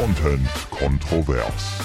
[0.00, 1.78] Content kontrovers.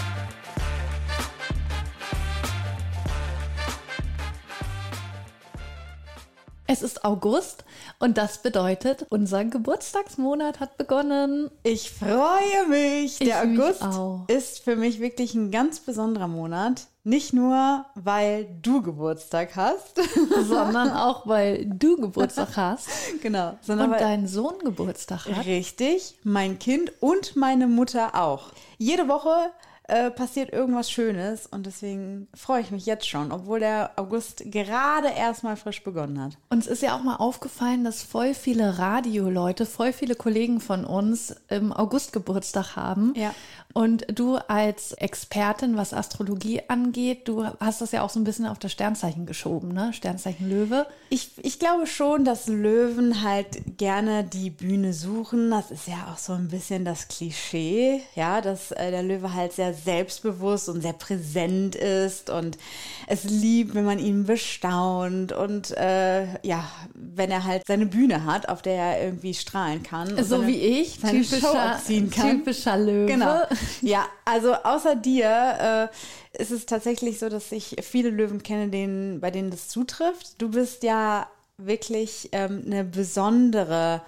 [6.65, 7.65] Es ist August
[7.99, 11.49] und das bedeutet, unser Geburtstagsmonat hat begonnen.
[11.63, 13.21] Ich freue mich.
[13.21, 14.25] Ich Der mich August auch.
[14.27, 16.87] ist für mich wirklich ein ganz besonderer Monat.
[17.07, 20.01] Nicht nur, weil du Geburtstag hast,
[20.47, 22.89] Sondern auch, weil du Geburtstag hast
[23.21, 25.45] genau, sondern und dein Sohn Geburtstag hat.
[25.45, 28.51] richtig, mein Kind und meine Mutter auch.
[28.79, 29.51] Jede Woche
[29.87, 35.09] äh, passiert irgendwas Schönes und deswegen freue ich mich jetzt schon, obwohl der August gerade
[35.09, 36.37] erst mal frisch begonnen hat.
[36.49, 41.35] Uns ist ja auch mal aufgefallen, dass voll viele Radioleute, voll viele Kollegen von uns
[41.49, 43.13] im August Geburtstag haben.
[43.15, 43.33] Ja.
[43.73, 48.45] Und du als Expertin, was Astrologie angeht, du hast das ja auch so ein bisschen
[48.45, 49.91] auf das Sternzeichen geschoben, ne?
[49.91, 50.87] Sternzeichen Löwe.
[51.09, 55.51] Ich, ich glaube schon, dass Löwen halt gerne die Bühne suchen.
[55.51, 59.51] Das ist ja auch so ein bisschen das Klischee, ja, dass äh, der Löwe halt
[59.51, 62.57] sehr selbstbewusst und sehr präsent ist und
[63.07, 68.49] es liebt, wenn man ihn bestaunt und äh, ja, wenn er halt seine Bühne hat,
[68.49, 70.15] auf der er irgendwie strahlen kann.
[70.17, 72.29] So seine- wie ich, seine Show typischer, abziehen kann.
[72.39, 73.05] typischer Löwe.
[73.05, 73.41] Genau.
[73.81, 75.89] Ja, also außer dir
[76.33, 80.41] äh, ist es tatsächlich so, dass ich viele Löwen kenne, denen, bei denen das zutrifft.
[80.41, 84.01] Du bist ja wirklich ähm, eine besondere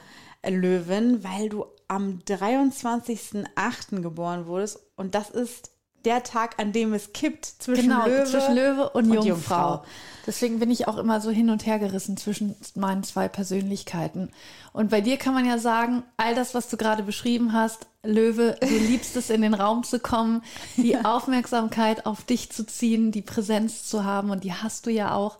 [0.49, 4.01] Löwin, weil du am 23.08.
[4.01, 5.71] geboren wurdest und das ist
[6.05, 9.27] der Tag, an dem es kippt zwischen Genau, Löwe, zwischen Löwe und, und Jungfrau.
[9.27, 9.85] Jungfrau.
[10.25, 14.31] Deswegen bin ich auch immer so hin und her gerissen zwischen meinen zwei Persönlichkeiten.
[14.73, 18.57] Und bei dir kann man ja sagen, all das, was du gerade beschrieben hast, Löwe,
[18.59, 20.41] du liebst es, in den Raum zu kommen,
[20.75, 25.13] die Aufmerksamkeit auf dich zu ziehen, die Präsenz zu haben und die hast du ja
[25.13, 25.37] auch.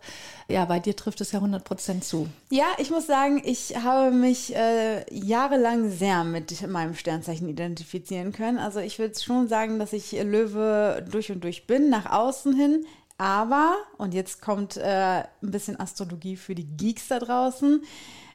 [0.50, 2.26] Ja, bei dir trifft es ja 100 Prozent zu.
[2.48, 8.58] Ja, ich muss sagen, ich habe mich äh, jahrelang sehr mit meinem Sternzeichen identifizieren können.
[8.58, 12.86] Also ich würde schon sagen, dass ich Löwe durch und durch bin, nach außen hin.
[13.18, 17.82] Aber, und jetzt kommt äh, ein bisschen Astrologie für die Geeks da draußen.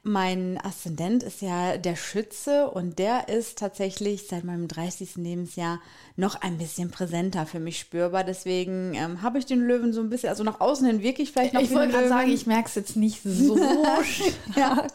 [0.06, 5.16] Mein Aszendent ist ja der Schütze und der ist tatsächlich seit meinem 30.
[5.16, 5.80] Lebensjahr
[6.16, 8.22] noch ein bisschen präsenter für mich spürbar.
[8.22, 11.54] Deswegen ähm, habe ich den Löwen so ein bisschen, also nach außen hin wirklich vielleicht
[11.54, 13.56] noch Ich wollte gerade sagen, ich merke es jetzt nicht so
[14.56, 14.86] Ja,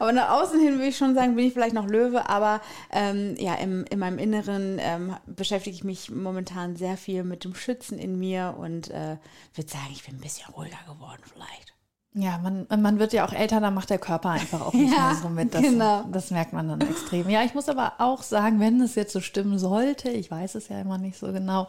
[0.00, 3.36] aber nach außen hin würde ich schon sagen, bin ich vielleicht noch Löwe, aber ähm,
[3.38, 8.00] ja, im, in meinem Inneren ähm, beschäftige ich mich momentan sehr viel mit dem Schützen
[8.00, 9.16] in mir und äh,
[9.54, 11.69] würde sagen, ich bin ein bisschen ruhiger geworden vielleicht.
[12.12, 15.06] Ja, man, man wird ja auch älter, dann macht der Körper einfach auch nicht Ja,
[15.08, 15.54] mehr so mit.
[15.54, 16.04] Das, genau.
[16.10, 17.28] das merkt man dann extrem.
[17.30, 20.68] Ja, ich muss aber auch sagen, wenn es jetzt so stimmen sollte, ich weiß es
[20.68, 21.68] ja immer nicht so genau,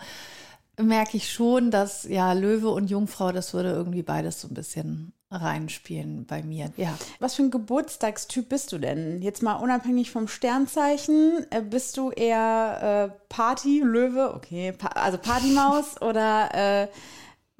[0.81, 5.13] merke ich schon, dass ja Löwe und Jungfrau, das würde irgendwie beides so ein bisschen
[5.29, 6.71] reinspielen bei mir.
[6.75, 6.97] Ja.
[7.19, 9.21] Was für ein Geburtstagstyp bist du denn?
[9.21, 15.17] Jetzt mal unabhängig vom Sternzeichen, äh, bist du eher äh, Party, Löwe, okay, pa also
[15.17, 16.49] Partymaus oder
[16.83, 16.87] äh,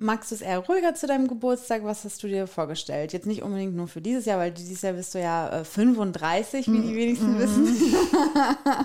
[0.01, 1.84] magst du es eher ruhiger zu deinem Geburtstag?
[1.84, 3.13] Was hast du dir vorgestellt?
[3.13, 6.67] Jetzt nicht unbedingt nur für dieses Jahr, weil dieses Jahr bist du ja äh, 35,
[6.67, 7.95] wie die wenigsten wissen.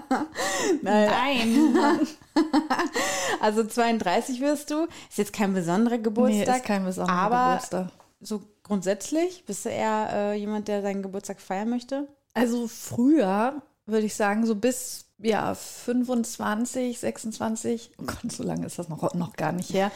[0.82, 1.78] Nein.
[3.40, 4.86] Also 32 wirst du.
[5.08, 6.56] Ist jetzt kein besonderer nee, Geburtstag.
[6.56, 7.88] ist kein besonderer aber Geburtstag.
[8.20, 12.08] so grundsätzlich bist du eher äh, jemand, der seinen Geburtstag feiern möchte?
[12.34, 18.78] Also früher würde ich sagen, so bis ja 25, 26, oh Gott, so lange ist
[18.78, 19.90] das noch, noch gar nicht her.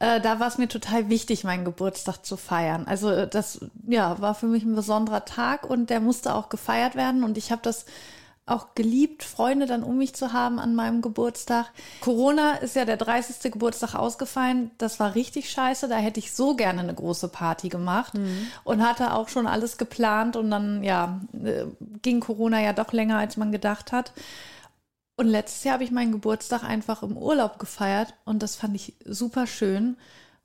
[0.00, 2.86] Äh, da war es mir total wichtig, meinen Geburtstag zu feiern.
[2.86, 6.96] Also äh, das ja war für mich ein besonderer Tag und der musste auch gefeiert
[6.96, 7.86] werden und ich habe das
[8.46, 11.70] auch geliebt, Freunde dann um mich zu haben an meinem Geburtstag.
[12.02, 13.50] Corona ist ja der 30.
[13.50, 14.70] Geburtstag ausgefallen.
[14.76, 15.88] Das war richtig scheiße.
[15.88, 18.12] Da hätte ich so gerne eine große Party gemacht
[18.64, 20.36] und hatte auch schon alles geplant.
[20.36, 21.64] Und dann, ja, äh,
[22.02, 24.12] ging Corona ja doch länger, als man gedacht hat.
[25.16, 28.94] Und letztes Jahr habe ich meinen Geburtstag einfach im Urlaub gefeiert und das fand ich
[29.04, 29.96] super schön.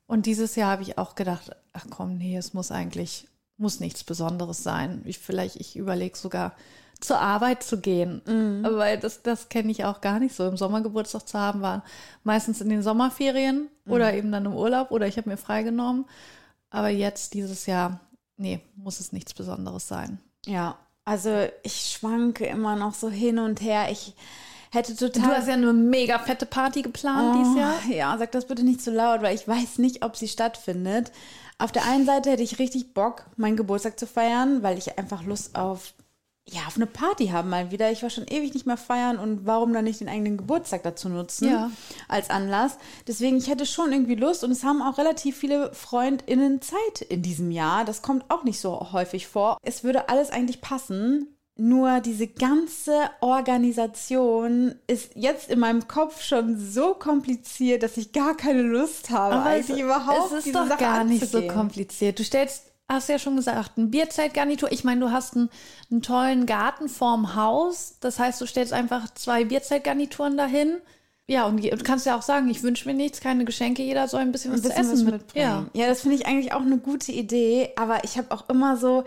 [0.06, 3.26] Und dieses Jahr habe ich auch gedacht, ach komm, nee, es muss eigentlich,
[3.56, 5.02] muss nichts Besonderes sein.
[5.04, 6.54] Ich vielleicht, ich überlege sogar
[7.00, 8.20] zur Arbeit zu gehen,
[8.62, 10.46] weil das, das kenne ich auch gar nicht so.
[10.46, 11.82] Im Sommer Geburtstag zu haben war
[12.24, 16.04] meistens in den Sommerferien oder eben dann im Urlaub oder ich habe mir freigenommen.
[16.68, 18.00] Aber jetzt dieses Jahr,
[18.36, 20.20] nee, muss es nichts Besonderes sein.
[20.46, 23.90] Ja, also ich schwanke immer noch so hin und her.
[23.90, 24.14] Ich
[24.70, 25.22] hätte total.
[25.22, 27.74] Du hast ja eine mega fette Party geplant dieses Jahr.
[27.88, 31.12] Oh, Ja, sag das bitte nicht zu laut, weil ich weiß nicht, ob sie stattfindet.
[31.58, 35.22] Auf der einen Seite hätte ich richtig Bock, meinen Geburtstag zu feiern, weil ich einfach
[35.24, 35.92] Lust auf
[36.48, 37.92] ja, auf eine Party haben mal wieder.
[37.92, 41.08] Ich war schon ewig nicht mehr feiern und warum dann nicht den eigenen Geburtstag dazu
[41.08, 41.70] nutzen Ja.
[42.08, 42.76] als Anlass.
[43.06, 47.22] Deswegen, ich hätte schon irgendwie Lust und es haben auch relativ viele FreundInnen Zeit in
[47.22, 47.84] diesem Jahr.
[47.84, 49.58] Das kommt auch nicht so häufig vor.
[49.62, 51.28] Es würde alles eigentlich passen.
[51.62, 58.34] Nur diese ganze Organisation ist jetzt in meinem Kopf schon so kompliziert, dass ich gar
[58.34, 61.36] keine Lust habe, Aber es, eigentlich überhaupt es ist diese doch Sache gar nicht so
[61.36, 61.54] anzugehen.
[61.54, 62.18] kompliziert.
[62.18, 64.72] Du stellst, hast ja schon gesagt, ein Bierzeltgarnitur.
[64.72, 65.50] Ich meine, du hast einen,
[65.90, 67.96] einen tollen Garten vorm Haus.
[68.00, 70.78] Das heißt, du stellst einfach zwei Bierzeltgarnituren dahin.
[71.26, 74.22] Ja, und du kannst ja auch sagen, ich wünsche mir nichts, keine Geschenke, jeder soll
[74.22, 75.14] ein bisschen was ein bisschen zu was essen mit.
[75.14, 75.68] mitbringen.
[75.74, 75.82] Ja.
[75.82, 79.04] Ja, das finde ich eigentlich auch eine gute Idee, aber ich habe auch immer so,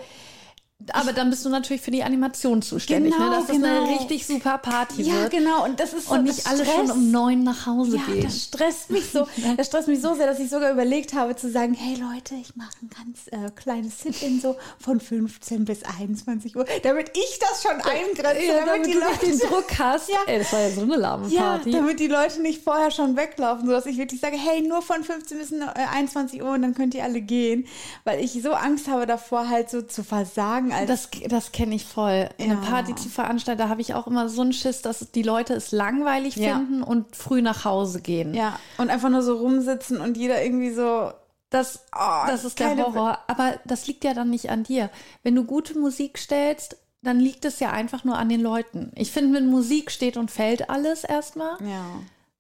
[0.92, 3.36] Aber dann bist du natürlich für die Animation zuständig, Genau, ne?
[3.38, 3.68] dass das genau.
[3.86, 5.32] eine richtig super Party ja wird.
[5.32, 6.76] genau, und das ist so Und das nicht alle Stress.
[6.76, 8.24] schon um neun nach Hause Ja, gehen.
[8.24, 9.28] das stresst mich so.
[9.58, 12.56] Das stresst mich so sehr, dass ich sogar überlegt habe zu sagen, hey Leute, ich
[12.56, 17.62] mache ein ganz äh, kleines Sit-in so von 15 bis 21 Uhr, damit ich das
[17.62, 20.10] schon eingrenze, Ja, damit, die du nicht den Leute Druck hast.
[20.10, 20.18] Ja.
[20.28, 21.72] Ey, das war ja so eine lahme ja, Party.
[21.72, 25.38] damit die Leute nicht vorher schon weglaufen, sodass ich wirklich sage, hey, nur von 15
[25.38, 25.58] bis äh,
[25.94, 27.68] 21 Uhr und dann könnt ihr alle gehen,
[28.04, 31.86] weil ich so Angst habe davor, halt so zu versagen als Das, das kenne ich
[31.86, 32.30] voll.
[32.40, 32.60] Eine Ja.
[32.60, 35.72] Party zu veranstalten, da habe ich auch immer so einen Schiss, dass die Leute es
[35.72, 36.56] langweilig Ja.
[36.56, 38.34] finden und früh nach Hause gehen.
[38.34, 41.12] ja und einfach nur so rumsitzen und jeder irgendwie so
[41.50, 43.20] Das, Oh, das ist der Horror.
[43.28, 44.90] Aber das liegt ja dann nicht an dir.
[45.22, 48.92] Wenn du gute Musik stellst, dann liegt es ja einfach nur an den Leuten.
[48.96, 51.58] Ich finde, mit Musik steht und fällt alles erstmal.
[51.62, 51.86] ja.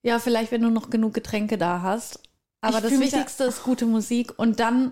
[0.01, 2.19] Ja, vielleicht, wenn du noch genug Getränke da hast.
[2.61, 4.91] Aber Ich das mich da- Wichtigste ist gute Musik und dann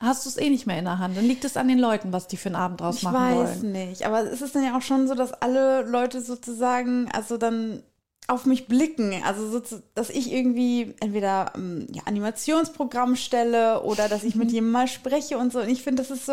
[0.00, 1.16] hast du es eh nicht mehr in der Hand.
[1.16, 3.62] Dann liegt es an den Leuten, was die für einen Abend draus Ich machen weiß
[3.62, 3.72] wollen.
[3.72, 7.82] nicht, aber es ist dann ja auch schon so, dass alle Leute sozusagen, also dann
[8.28, 14.24] auf mich blicken, also so, dass ich irgendwie entweder ähm, ja, Animationsprogramm stelle oder dass
[14.24, 15.60] ich mit jemandem mal spreche und so.
[15.60, 16.32] Und ich finde, das ist so,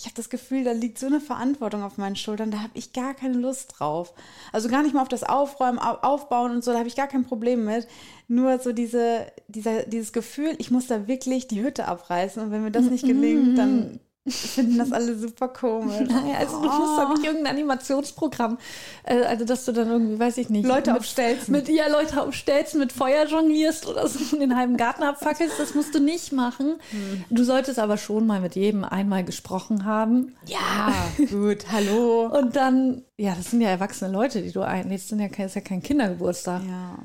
[0.00, 2.94] ich habe das Gefühl, da liegt so eine Verantwortung auf meinen Schultern, da habe ich
[2.94, 4.14] gar keine Lust drauf.
[4.50, 7.06] Also gar nicht mal auf das Aufräumen, Au- Aufbauen und so, da habe ich gar
[7.06, 7.86] kein Problem mit.
[8.26, 12.62] Nur so diese, dieser, dieses Gefühl, ich muss da wirklich die Hütte abreißen und wenn
[12.62, 15.94] mir das nicht gelingt, dann finden das alle super komisch.
[16.08, 18.58] Nein, also du musst doch nicht irgendein Animationsprogramm,
[19.04, 21.52] äh, also dass du dann irgendwie, weiß ich nicht, Leute mit, auf Stelzen.
[21.52, 25.58] mit ja Leute auf Stelzen mit Feuer jonglierst oder so und den halben Garten abfackelst,
[25.58, 26.76] das musst du nicht machen.
[26.90, 27.24] Hm.
[27.30, 30.92] Du solltest aber schon mal mit jedem einmal gesprochen haben Ja,
[31.30, 32.26] gut, hallo.
[32.38, 35.82] und dann, ja, das sind ja erwachsene Leute, die du einlädst, kein, ist ja kein
[35.82, 36.62] Kindergeburtstag.
[36.68, 36.98] Ja.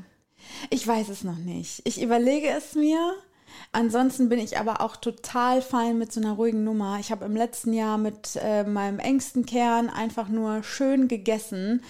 [0.69, 1.81] Ich weiß es noch nicht.
[1.85, 3.13] Ich überlege es mir.
[3.71, 6.97] Ansonsten bin ich aber auch total fein mit so einer ruhigen Nummer.
[6.99, 11.81] Ich habe im letzten Jahr mit äh, meinem engsten Kern einfach nur schön gegessen.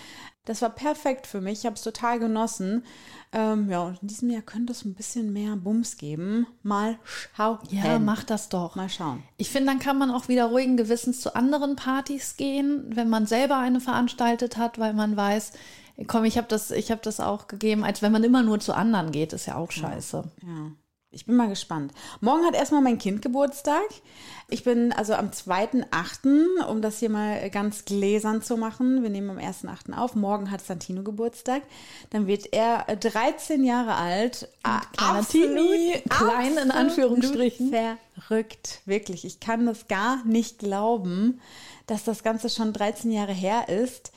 [0.45, 1.59] Das war perfekt für mich.
[1.59, 2.83] Ich habe es total genossen.
[3.33, 6.47] Ähm, ja, und in diesem Jahr könnte es ein bisschen mehr Bums geben.
[6.63, 7.59] Mal schauen.
[7.69, 8.75] Ja, mach das doch.
[8.75, 9.23] Mal schauen.
[9.37, 13.25] Ich finde, dann kann man auch wieder ruhigen Gewissens zu anderen Partys gehen, wenn man
[13.25, 15.53] selber eine veranstaltet hat, weil man weiß,
[16.07, 18.73] komm, ich habe das, ich habe das auch gegeben, als wenn man immer nur zu
[18.73, 20.23] anderen geht, ist ja auch scheiße.
[20.43, 20.71] Ja,
[21.15, 21.93] ich bin mal gespannt.
[22.19, 23.85] Morgen hat erstmal mein Kind Geburtstag.
[24.49, 29.01] Ich bin also am 2.8., um das hier mal ganz gläsern zu machen.
[29.01, 29.97] Wir nehmen am 1.8.
[29.97, 30.15] auf.
[30.15, 31.63] Morgen hat Santino Geburtstag.
[32.09, 34.49] Dann wird er äh, 13 Jahre alt.
[34.63, 37.71] Ah, kleiner Teenie, klein in absolut Anführungsstrichen.
[38.19, 39.23] Verrückt, wirklich.
[39.23, 41.39] Ich kann das gar nicht glauben,
[41.87, 44.11] dass das Ganze schon 13 Jahre her ist,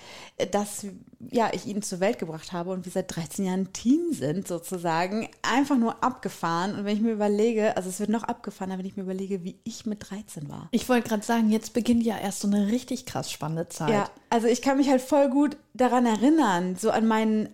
[0.50, 0.86] dass
[1.30, 5.28] ja, ich ihn zur Welt gebracht habe und wir seit 13 Jahren Teen sind, sozusagen.
[5.42, 6.76] Einfach nur abgefahren.
[6.76, 9.58] Und wenn ich mir überlege, also es wird noch abgefahrener, wenn ich mir überlege, wie
[9.64, 10.68] ich mit 13 war.
[10.70, 13.90] Ich wollte gerade sagen, jetzt beginnt ja erst so eine richtig krass spannende Zeit.
[13.90, 17.50] Ja, also ich kann mich halt voll gut daran erinnern, so an meinen äh,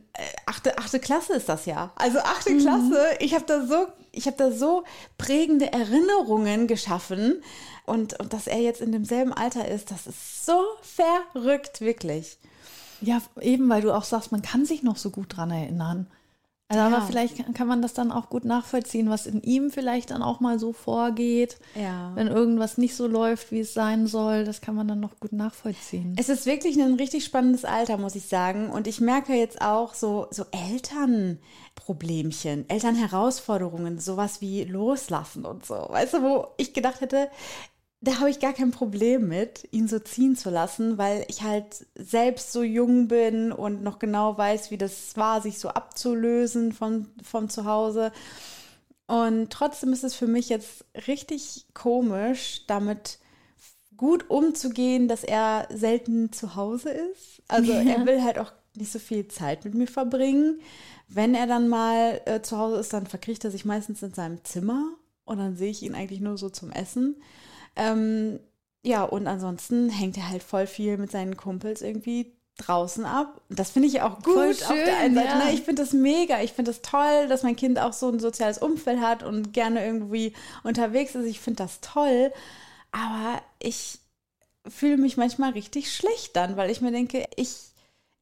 [0.47, 1.93] achte, achte Klasse ist das ja.
[1.97, 4.85] Also achte Klasse, ich habe da so, ich habe da so
[5.19, 7.43] prägende Erinnerungen geschaffen
[7.85, 12.39] und, und dass er jetzt in demselben Alter ist, das ist so verrückt, wirklich.
[13.01, 16.07] Ja, eben, weil du auch sagst, man kann sich noch so gut dran erinnern.
[16.69, 16.87] Also, Ja.
[16.89, 20.41] Aber vielleicht kann- man das dann auch gut nachvollziehen, was in ihm vielleicht dann auch
[20.41, 21.59] mal so vorgeht.
[21.75, 22.13] Ja.
[22.15, 25.33] Wenn irgendwas nicht so läuft, wie es sein soll, das kann man dann noch gut
[25.33, 26.17] nachvollziehen.
[26.19, 28.71] Es ist wirklich ein richtig spannendes Alter, muss ich sagen.
[28.71, 35.75] Und ich merke jetzt auch so, so Elternproblemchen, Elternherausforderungen, sowas wie Loslassen und so.
[35.75, 37.29] Weißt du, wo ich gedacht hätte,
[38.05, 41.87] da habe ich gar kein Problem mit, ihn so ziehen zu lassen, weil ich halt
[41.95, 47.07] selbst so jung bin und noch genau weiß, wie das war, sich so abzulösen von,
[47.23, 48.13] von zu Hause.
[49.07, 53.19] Und trotzdem ist es für mich jetzt richtig komisch, damit
[53.97, 57.43] gut umzugehen, dass er selten zu Hause ist.
[57.49, 60.61] Also er will halt auch nicht so viel Zeit mit mir verbringen.
[61.09, 64.43] Wenn er dann mal äh, zu Hause ist, dann verkriecht er sich meistens in seinem
[64.45, 64.85] Zimmer
[65.25, 67.17] und dann sehe ich ihn eigentlich nur so zum Essen.
[67.77, 68.41] Ähm,
[68.83, 73.41] ja, und ansonsten hängt er halt voll viel mit seinen Kumpels irgendwie draußen ab.
[73.49, 75.39] Das finde ich auch gut Voll auf der einen schön, Seite.
[75.39, 75.45] ja.
[75.47, 75.53] Ne?
[75.53, 76.41] Ich finde das mega.
[76.43, 79.85] Ich finde das toll, dass mein Kind auch so ein soziales Umfeld hat und gerne
[79.85, 81.27] irgendwie unterwegs ist.
[81.27, 82.33] Ich finde das toll.
[82.93, 83.99] Aber ich
[84.69, 87.74] fühle mich manchmal richtig schlecht dann, weil ich mir denke, ich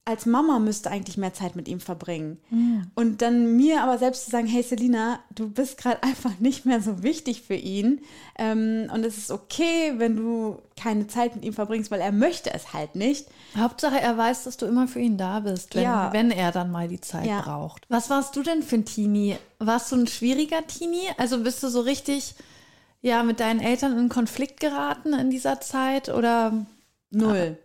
[0.04, 2.40] als Mama müsste eigentlich mehr Zeit mit ihm verbringen.
[2.50, 2.90] Mhm.
[2.96, 6.80] Und dann mir aber selbst zu sagen, hey Selina, du bist gerade einfach nicht mehr
[6.80, 8.00] so wichtig für ihn.
[8.36, 12.52] Ähm, und es ist okay, wenn du keine Zeit mit ihm verbringst, weil er möchte
[12.52, 13.28] es halt nicht.
[13.56, 16.12] Hauptsache, er weiß, dass du immer für ihn da bist, wenn, ja.
[16.12, 17.40] wenn er dann mal die Zeit ja.
[17.40, 17.84] braucht.
[17.88, 19.36] Was warst du denn für ein Teenie?
[19.60, 21.10] Warst du ein schwieriger Teenie?
[21.16, 22.34] Also bist du so richtig,
[23.02, 26.66] ja, mit deinen Eltern in Konflikt geraten in dieser Zeit oder?
[27.12, 27.56] Null.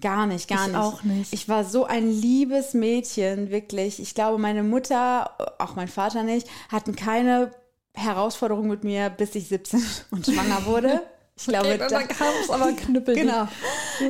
[0.00, 0.76] Gar nicht, gar ich nicht.
[0.76, 1.32] auch nicht.
[1.32, 4.00] Ich war so ein liebes Mädchen, wirklich.
[4.00, 7.50] Ich glaube, meine Mutter, auch mein Vater nicht, hatten keine
[7.94, 11.02] Herausforderung mit mir, bis ich 17 und schwanger wurde.
[11.36, 13.14] Ich glaube, okay, da kam es aber knüppel.
[13.14, 13.48] Genau.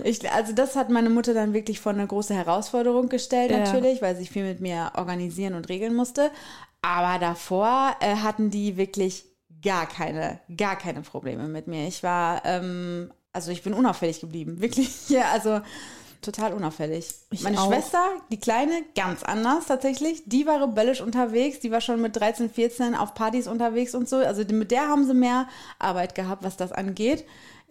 [0.02, 3.59] Ich, also das hat meine Mutter dann wirklich vor eine große Herausforderung gestellt, ja.
[3.59, 6.32] natürlich, weil sie viel mit mir organisieren und regeln musste.
[6.82, 9.26] Aber davor äh, hatten die wirklich
[9.62, 11.87] gar keine, gar keine Probleme mit mir.
[11.87, 14.90] Ich war ähm, also ich bin unauffällig geblieben, wirklich.
[15.08, 15.60] Ja, also
[16.22, 17.08] total unauffällig.
[17.30, 17.68] Ich Meine auch.
[17.68, 20.22] Schwester, die Kleine, ganz anders tatsächlich.
[20.26, 21.60] Die war rebellisch unterwegs.
[21.60, 24.16] Die war schon mit 13, 14 auf Partys unterwegs und so.
[24.16, 27.25] Also mit der haben sie mehr Arbeit gehabt, was das angeht.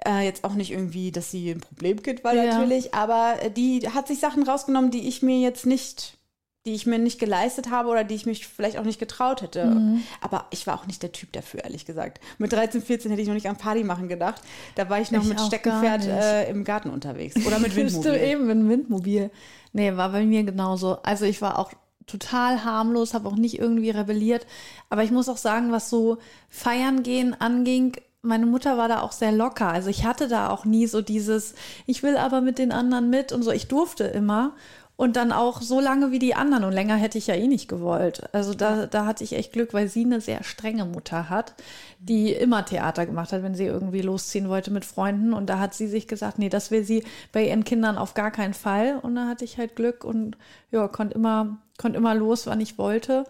[0.06, 2.46] Äh, jetzt auch nicht irgendwie, dass sie ein Problemkind war ja.
[2.46, 6.18] natürlich, aber die hat sich Sachen rausgenommen, die ich mir jetzt nicht
[6.66, 9.66] die ich mir nicht geleistet habe oder die ich mich vielleicht auch nicht getraut hätte.
[9.66, 10.04] Mhm.
[10.20, 12.20] Aber ich war auch nicht der Typ dafür, ehrlich gesagt.
[12.38, 14.42] Mit 13, 14 hätte ich noch nicht an Party machen gedacht.
[14.76, 17.36] Da war ich noch ich mit Steckenpferd äh, im Garten unterwegs.
[17.46, 18.12] Oder mit Windmobil.
[18.12, 19.32] du eben mit Windmobil.
[19.72, 21.02] Nee, war bei mir genauso.
[21.02, 21.72] Also ich war auch
[22.08, 24.46] total harmlos, habe auch nicht irgendwie rebelliert.
[24.90, 26.18] Aber ich muss auch sagen, was so
[26.50, 29.70] Feiern gehen anging, meine Mutter war da auch sehr locker.
[29.70, 33.32] Also ich hatte da auch nie so dieses, ich will aber mit den anderen mit
[33.32, 33.52] und so.
[33.52, 34.56] Ich durfte immer
[35.00, 36.66] und dann auch so lange wie die anderen.
[36.66, 38.24] Und länger hätte ich ja eh nicht gewollt.
[38.34, 41.54] Also da, da hatte ich echt Glück, weil sie eine sehr strenge Mutter hat,
[42.00, 45.32] die immer Theater gemacht hat, wenn sie irgendwie losziehen wollte mit Freunden.
[45.32, 48.30] Und da hat sie sich gesagt, nee, das will sie bei ihren Kindern auf gar
[48.30, 49.00] keinen Fall.
[49.02, 50.36] Und da hatte ich halt Glück und
[50.70, 53.24] ja, konnte immer, konnte immer los, wann ich wollte.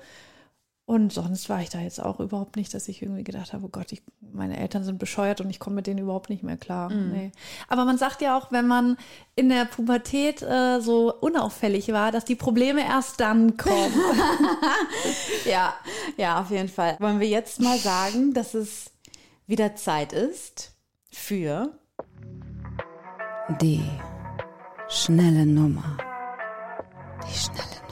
[0.90, 3.70] Und sonst war ich da jetzt auch überhaupt nicht, dass ich irgendwie gedacht habe, oh
[3.70, 4.02] Gott, ich,
[4.34, 6.90] meine Eltern sind bescheuert und ich komme mit denen überhaupt nicht mehr klar.
[6.90, 7.12] Mm.
[7.12, 7.32] Nee.
[7.68, 8.98] Aber man sagt ja auch, wenn man
[9.36, 13.94] in der Pubertät äh, so unauffällig war, dass die Probleme erst dann kommen.
[15.46, 15.76] ja,
[16.18, 16.98] ja, auf jeden Fall.
[17.00, 18.90] Wollen wir jetzt mal sagen, dass es
[19.46, 20.72] wieder Zeit ist
[21.12, 21.72] für
[23.62, 23.84] die
[24.88, 25.98] schnelle Nummer.
[27.28, 27.89] Die schnelle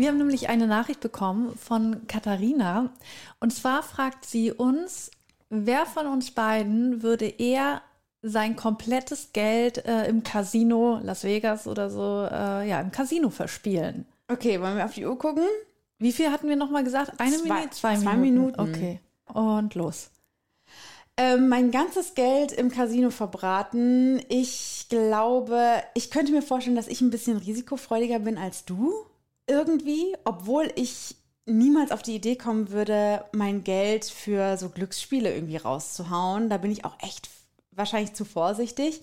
[0.00, 2.90] wir haben nämlich eine Nachricht bekommen von Katharina.
[3.38, 5.10] Und zwar fragt sie uns,
[5.50, 7.82] wer von uns beiden würde eher
[8.22, 14.06] sein komplettes Geld äh, im Casino, Las Vegas oder so, äh, ja, im Casino verspielen.
[14.28, 15.44] Okay, wollen wir auf die Uhr gucken?
[15.98, 17.18] Wie viel hatten wir nochmal gesagt?
[17.18, 17.70] Eine zwei, Minute?
[17.70, 18.56] Zwei, zwei Minuten.
[18.56, 18.60] Minuten.
[18.60, 19.00] Okay.
[19.32, 20.10] Und los.
[21.16, 24.22] Ähm, mein ganzes Geld im Casino verbraten.
[24.28, 28.94] Ich glaube, ich könnte mir vorstellen, dass ich ein bisschen risikofreudiger bin als du
[29.50, 35.56] irgendwie, obwohl ich niemals auf die Idee kommen würde, mein Geld für so Glücksspiele irgendwie
[35.56, 36.48] rauszuhauen.
[36.48, 37.28] Da bin ich auch echt
[37.72, 39.02] wahrscheinlich zu vorsichtig.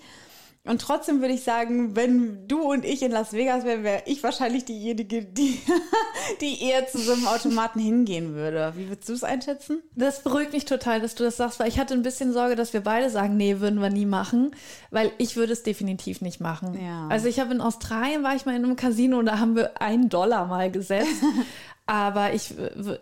[0.67, 4.21] Und trotzdem würde ich sagen, wenn du und ich in Las Vegas wären, wäre ich
[4.23, 5.59] wahrscheinlich diejenige, die,
[6.41, 8.73] die eher zu so einem Automaten hingehen würde.
[8.75, 9.81] Wie würdest du es einschätzen?
[9.95, 12.73] Das beruhigt mich total, dass du das sagst, weil ich hatte ein bisschen Sorge, dass
[12.73, 14.51] wir beide sagen, nee, würden wir nie machen,
[14.91, 16.77] weil ich würde es definitiv nicht machen.
[16.83, 17.07] Ja.
[17.07, 19.81] Also ich habe in Australien, war ich mal in einem Casino und da haben wir
[19.81, 21.23] einen Dollar mal gesetzt.
[21.89, 22.53] Aber ich,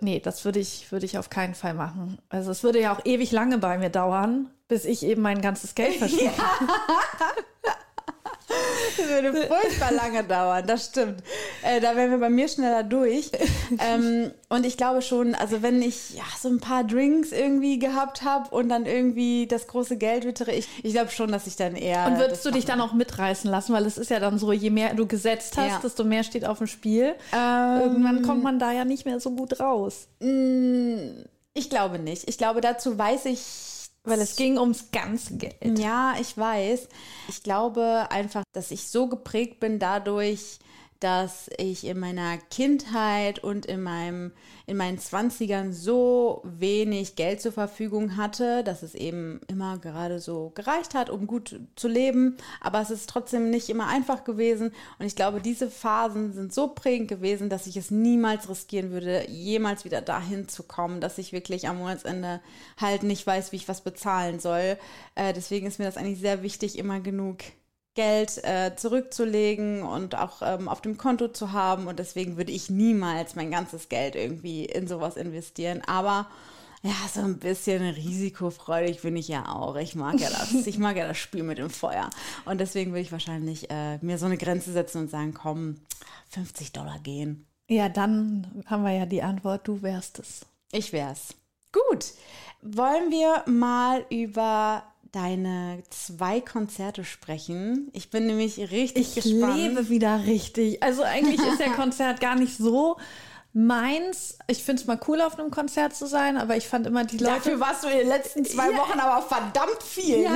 [0.01, 2.19] nee, das würde ich, würde ich auf keinen Fall machen.
[2.29, 5.75] Also es würde ja auch ewig lange bei mir dauern, bis ich eben mein ganzes
[5.75, 6.33] Geld verschwende.
[6.35, 6.43] Ja.
[8.97, 11.23] Das würde furchtbar lange dauern, das stimmt.
[11.63, 13.31] Äh, da wären wir bei mir schneller durch.
[13.79, 18.21] Ähm, und ich glaube schon, also wenn ich ja, so ein paar Drinks irgendwie gehabt
[18.21, 21.75] habe und dann irgendwie das große Geld wittere, ich, ich glaube schon, dass ich dann
[21.75, 22.05] eher.
[22.05, 23.73] Und würdest du dich dann auch mitreißen lassen?
[23.73, 25.79] Weil es ist ja dann so, je mehr du gesetzt hast, ja.
[25.83, 27.15] desto mehr steht auf dem Spiel.
[27.33, 30.07] Ähm, Irgendwann kommt man da ja nicht mehr so gut raus.
[30.19, 32.29] Mm, ich glaube nicht.
[32.29, 33.39] Ich glaube, dazu weiß ich
[34.05, 35.79] weil es ging ums ganze Geld.
[35.79, 36.87] Ja, ich weiß.
[37.27, 40.59] Ich glaube einfach, dass ich so geprägt bin dadurch,
[41.05, 44.31] dass ich in meiner Kindheit und in, meinem,
[44.65, 50.51] in meinen Zwanzigern so wenig Geld zur Verfügung hatte, dass es eben immer gerade so
[50.55, 52.37] gereicht hat, um gut zu leben.
[52.59, 54.71] Aber es ist trotzdem nicht immer einfach gewesen.
[54.97, 59.29] Und ich glaube, diese Phasen sind so prägend gewesen, dass ich es niemals riskieren würde,
[59.29, 62.41] jemals wieder dahin zu kommen, dass ich wirklich am Monatsende
[62.77, 64.75] halt nicht weiß, wie ich was bezahlen soll.
[65.13, 67.43] Äh, deswegen ist mir das eigentlich sehr wichtig, immer genug
[67.95, 71.87] Geld äh, zurückzulegen und auch ähm, auf dem Konto zu haben.
[71.87, 75.81] Und deswegen würde ich niemals mein ganzes Geld irgendwie in sowas investieren.
[75.87, 76.27] Aber
[76.83, 79.75] Ja, so ein bisschen risikofreudig bin ich ja auch.
[79.75, 80.53] Ich mag ja das.
[80.67, 82.11] Ich mag ja das Spiel mit dem Feuer.
[82.45, 85.77] Und deswegen will ich wahrscheinlich äh, mir so eine Grenze setzen und sagen, komm,
[86.29, 87.47] 50 Dollar gehen.
[87.67, 90.45] Ja, dann haben wir ja die Antwort, du wärst es.
[90.71, 91.33] Ich wär's.
[91.71, 92.13] Gut.
[92.61, 94.83] Wollen wir mal über
[95.15, 97.89] deine zwei Konzerte sprechen?
[97.93, 99.55] Ich bin nämlich richtig Ich gespannt.
[99.57, 100.83] lebe wieder richtig.
[100.83, 102.97] Also eigentlich ist der Konzert gar nicht so
[103.53, 104.37] meins.
[104.47, 107.17] Ich finde es mal cool, auf einem Konzert zu sein, aber ich fand immer die
[107.17, 107.35] Leute.
[107.35, 108.77] Dafür warst du in den letzten zwei Ja.
[108.77, 110.23] Wochen aber verdammt viel.
[110.23, 110.35] Ja,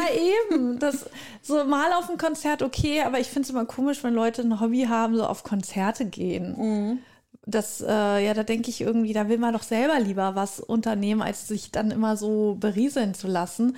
[0.51, 0.79] eben.
[0.79, 1.05] Das,
[1.41, 4.61] so mal auf ein Konzert okay, aber ich finde es immer komisch, wenn Leute ein
[4.61, 7.03] Hobby haben, so auf Konzerte gehen.
[7.45, 11.21] Das, äh, ja, da denke ich irgendwie, da will man doch selber lieber was unternehmen,
[11.21, 13.75] als sich dann immer so berieseln zu lassen.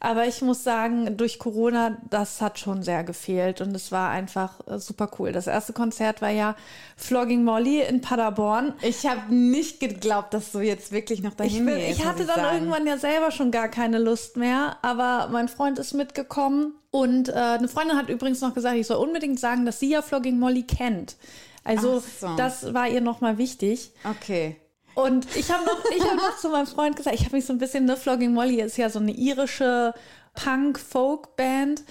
[0.00, 4.66] Aber ich muss sagen, durch Corona, das hat schon sehr gefehlt und es war einfach
[4.68, 5.32] äh, super cool.
[5.32, 6.54] Das erste Konzert war ja
[6.96, 8.74] Flogging Molly in Paderborn.
[8.82, 11.98] Ich habe nicht geglaubt, dass du jetzt wirklich noch Ich, dahin bin, gehst.
[11.98, 12.54] ich hatte dann sagen.
[12.58, 17.32] irgendwann ja selber schon gar keine Lust mehr, aber mein Freund ist mitgekommen und äh,
[17.32, 20.62] eine Freundin hat übrigens noch gesagt, ich soll unbedingt sagen, dass sie ja Flogging Molly
[20.62, 21.16] kennt.
[21.64, 22.34] Also so.
[22.36, 23.90] das war ihr nochmal wichtig.
[24.04, 24.56] Okay.
[24.98, 27.52] Und ich habe noch, ich hab noch zu meinem Freund gesagt, ich habe mich so
[27.52, 29.94] ein bisschen, ne, Flogging Molly ist ja so eine irische
[30.34, 31.84] Punk-Folk-Band.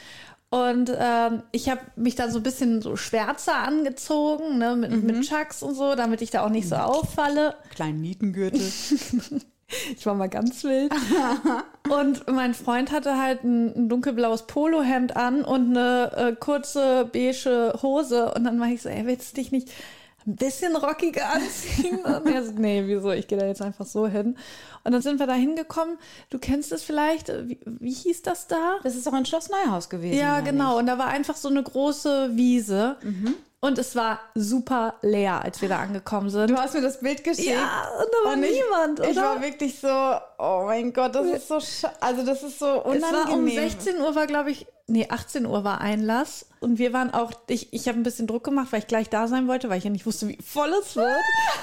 [0.50, 5.22] Und ähm, ich habe mich da so ein bisschen so schwärzer angezogen, ne, mit, mit
[5.22, 7.56] Chucks und so, damit ich da auch nicht so auffalle.
[7.74, 8.62] Kleinen Nietengürtel.
[9.98, 10.94] Ich war mal ganz wild.
[11.90, 17.78] und mein Freund hatte halt ein, ein dunkelblaues Polohemd an und eine äh, kurze beige
[17.82, 18.34] Hose.
[18.34, 19.70] Und dann war ich so, ey, willst du dich nicht
[20.27, 22.00] ein bisschen rockiger anziehen?
[22.05, 23.12] Und er so, nee, wieso?
[23.12, 24.38] Ich gehe da jetzt einfach so hin.
[24.84, 25.98] Und dann sind wir da hingekommen.
[26.29, 27.29] Du kennst es vielleicht.
[27.29, 28.77] Wie, wie hieß das da?
[28.84, 30.17] Das ist doch ein Schloss Neuhaus gewesen.
[30.17, 30.72] Ja, genau.
[30.72, 30.79] nicht?
[30.79, 32.98] Und da war einfach so eine große Wiese.
[33.60, 36.52] Und es war super leer, als wir da angekommen sind.
[36.52, 37.50] Du hast mir das Bild geschickt.
[37.50, 39.22] Ja, und da war Und ich, niemand, Ich oder?
[39.24, 39.88] war wirklich so,
[40.38, 41.60] oh mein Gott, das ist so,
[42.00, 43.02] also das ist so unangenehm.
[43.02, 46.46] Es war um 16 Uhr war, glaube ich, nee, 18 Uhr war Einlass.
[46.60, 49.28] Und wir waren auch, ich, ich habe ein bisschen Druck gemacht, weil ich gleich da
[49.28, 51.08] sein wollte, weil ich ja nicht wusste, wie voll es wird.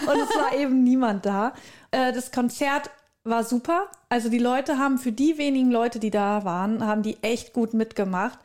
[0.02, 1.52] Und es war eben niemand da.
[1.92, 2.90] Äh, das Konzert
[3.22, 3.87] war super.
[4.14, 7.74] Also die Leute haben für die wenigen Leute, die da waren, haben die echt gut
[7.74, 8.38] mitgemacht.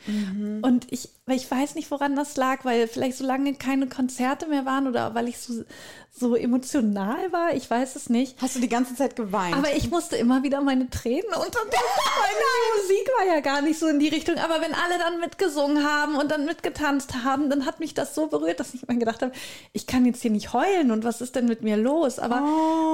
[0.64, 4.66] Und ich, ich weiß nicht, woran das lag, weil vielleicht so lange keine Konzerte mehr
[4.66, 5.64] waren oder weil ich so,
[6.12, 7.54] so emotional war.
[7.54, 8.42] Ich weiß es nicht.
[8.42, 9.56] Hast du die ganze Zeit geweint?
[9.56, 13.80] Aber ich musste immer wieder meine Tränen unterdrücken, weil die Musik war ja gar nicht
[13.80, 14.38] so in die Richtung.
[14.38, 18.28] Aber wenn alle dann mitgesungen haben und dann mitgetanzt haben, dann hat mich das so
[18.28, 19.34] berührt, dass ich mir gedacht habe,
[19.74, 22.18] ich kann jetzt hier nicht heulen und was ist denn mit mir los?
[22.18, 22.38] Aber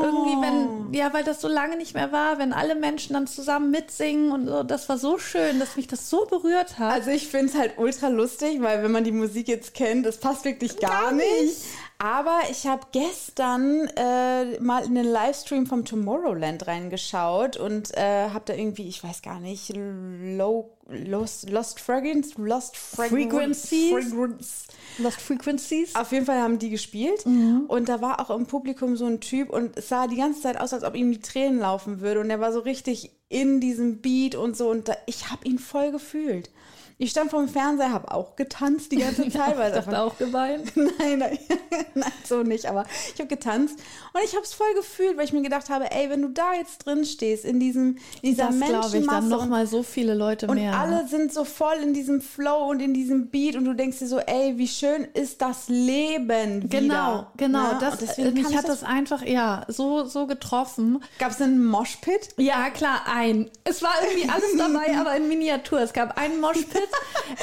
[0.04, 3.70] irgendwie, wenn, ja, weil das so lange nicht mehr war, wenn alle Menschen dann zusammen
[3.70, 6.92] mitsingen und so, das war so schön, dass mich das so berührt hat.
[6.92, 10.18] Also ich finde es halt ultra lustig, weil wenn man die Musik jetzt kennt, das
[10.18, 11.58] passt wirklich gar, nicht.
[11.98, 18.44] Aber ich habe gestern äh, mal in den Livestream vom Tomorrowland reingeschaut und äh, habe
[18.46, 23.92] da irgendwie, ich weiß gar nicht, low, Lost, Lost Fragrance, Lost Frequencies?
[23.92, 24.66] Fragrance.
[25.00, 25.96] Lost Frequencies.
[25.96, 29.50] Auf jeden Fall haben die gespielt und da war auch im Publikum so ein Typ
[29.50, 32.30] und es sah die ganze Zeit aus, als ob ihm die Tränen laufen würde und
[32.30, 35.92] er war so richtig in diesem Beat und so und da, ich habe ihn voll
[35.92, 36.52] gefühlt.
[36.98, 40.18] Ich stand vor dem Fernseher, habe auch getanzt die ganze Zeit, weil Ich dachte auch
[40.18, 40.72] geweint.
[40.78, 41.38] Nein, nein,
[41.94, 43.78] nein, so nicht, aber ich habe getanzt
[44.14, 46.54] und ich habe es voll gefühlt, weil ich mir gedacht habe, ey, wenn du da
[46.54, 49.84] jetzt drin stehst, in diesem, dieser Das glaube ich, dann Menschenmasse noch und- mal so
[49.84, 50.78] viele Leute und mehr.
[50.80, 54.08] alle sind so voll in diesem Flow und in diesem Beat und du denkst dir
[54.08, 57.32] so, ey, wie schön ist das Leben Genau, wieder.
[57.38, 57.72] genau.
[57.74, 57.78] Ne?
[57.82, 61.04] Das, Und deswegen äh, mich hat ich das einfach, ja, so, so getroffen.
[61.20, 62.30] Gab es einen Moshpit?
[62.38, 63.50] Ja, klar, ein.
[63.64, 65.80] Es war irgendwie alles dabei, aber in Miniatur.
[65.82, 66.85] Es gab einen Moshpit.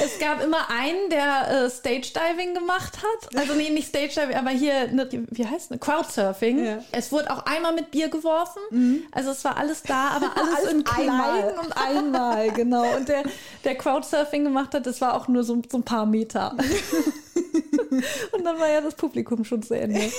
[0.03, 3.35] Es gab immer einen, der äh, Stage-Diving gemacht hat.
[3.35, 5.79] Also nee, nicht Stage-Diving, aber hier, ne, wie heißt es?
[5.79, 6.65] Crowdsurfing.
[6.65, 6.77] Ja.
[6.91, 9.07] Es wurde auch einmal mit Bier geworfen.
[9.11, 11.55] Also es war alles da, aber alles, Alles in klein einmal.
[11.63, 12.95] und einmal, genau.
[12.95, 13.23] Und der,
[13.63, 16.55] der Crowdsurfing gemacht hat, das war auch nur so, so ein paar Meter.
[18.31, 20.01] und dann war ja das Publikum schon zu Ende.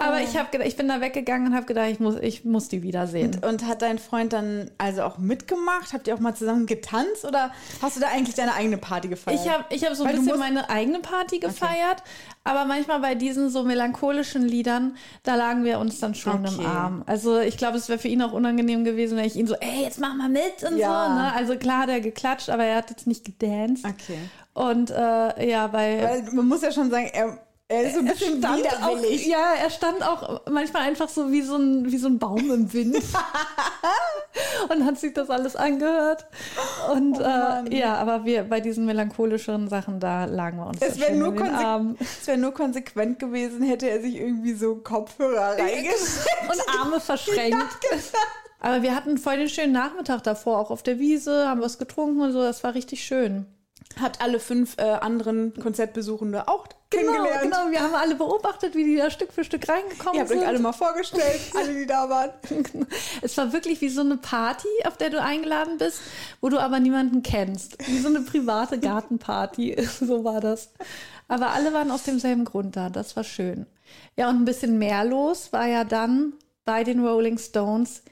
[0.00, 2.82] Aber ich habe ich bin da weggegangen und habe gedacht, ich muss, ich muss die
[2.82, 3.40] wiedersehen.
[3.46, 5.92] Und hat dein Freund dann also auch mitgemacht?
[5.92, 7.50] Habt ihr auch mal zusammen getanzt oder
[7.82, 9.40] hast du da eigentlich deine eigene Party gefeiert?
[9.44, 12.02] Ich habe ich hab so ein Weil du bisschen meine eigene Party gefeiert,
[12.44, 16.54] aber manchmal bei diesen so melancholischen Liedern, da lagen wir uns dann schon Okay.
[16.60, 17.02] im Arm.
[17.06, 19.82] Also ich glaube, es wäre für ihn auch unangenehm gewesen, wenn ich ihn so, ey,
[19.82, 21.08] jetzt mach mal mit und Ja.
[21.08, 21.14] so.
[21.14, 21.32] Ne?
[21.34, 23.84] Also klar hat er geklatscht, aber er hat jetzt nicht gedanced.
[23.84, 24.18] Okay.
[24.54, 27.38] Und äh, ja, bei Weil man muss ja schon sagen, er,
[27.70, 29.26] Er ist so ein bisschen stand auch, widerwillig.
[29.26, 32.72] ja, er stand auch manchmal einfach so wie so ein, wie so ein Baum im
[32.72, 32.96] Wind
[34.68, 36.26] und hat sich das alles angehört.
[36.92, 40.98] Und Oh äh, ja, aber wir bei diesen melancholischen Sachen, da lagen wir uns Es
[40.98, 41.98] wäre schön nur, in den konse Armen.
[42.00, 46.50] es wär nur konsequent gewesen, hätte er sich irgendwie so Kopfhörer reingesteckt.
[46.50, 47.78] und Arme verschränkt.
[48.58, 52.20] Aber wir hatten voll den schönen Nachmittag davor, auch auf der Wiese, haben was getrunken
[52.20, 53.46] und so, das war richtig schön.
[53.98, 57.42] Hat alle fünf äh, anderen Konzertbesuchende auch Genau, kennengelernt.
[57.42, 60.40] genau, wir haben alle beobachtet, wie die da Stück für Stück reingekommen Ihr habt sind.
[60.40, 62.30] euch alle mal vorgestellt, alle, die da waren.
[63.22, 66.00] Es war wirklich wie so eine Party, auf der du eingeladen bist,
[66.40, 67.76] wo du aber niemanden kennst.
[67.88, 70.70] Wie so eine private Gartenparty, so war das.
[71.28, 73.66] Aber alle waren aus demselben Grund da, das war schön.
[74.16, 76.32] Ja, und ein bisschen mehr los war ja dann
[76.64, 78.02] bei den Rolling Stones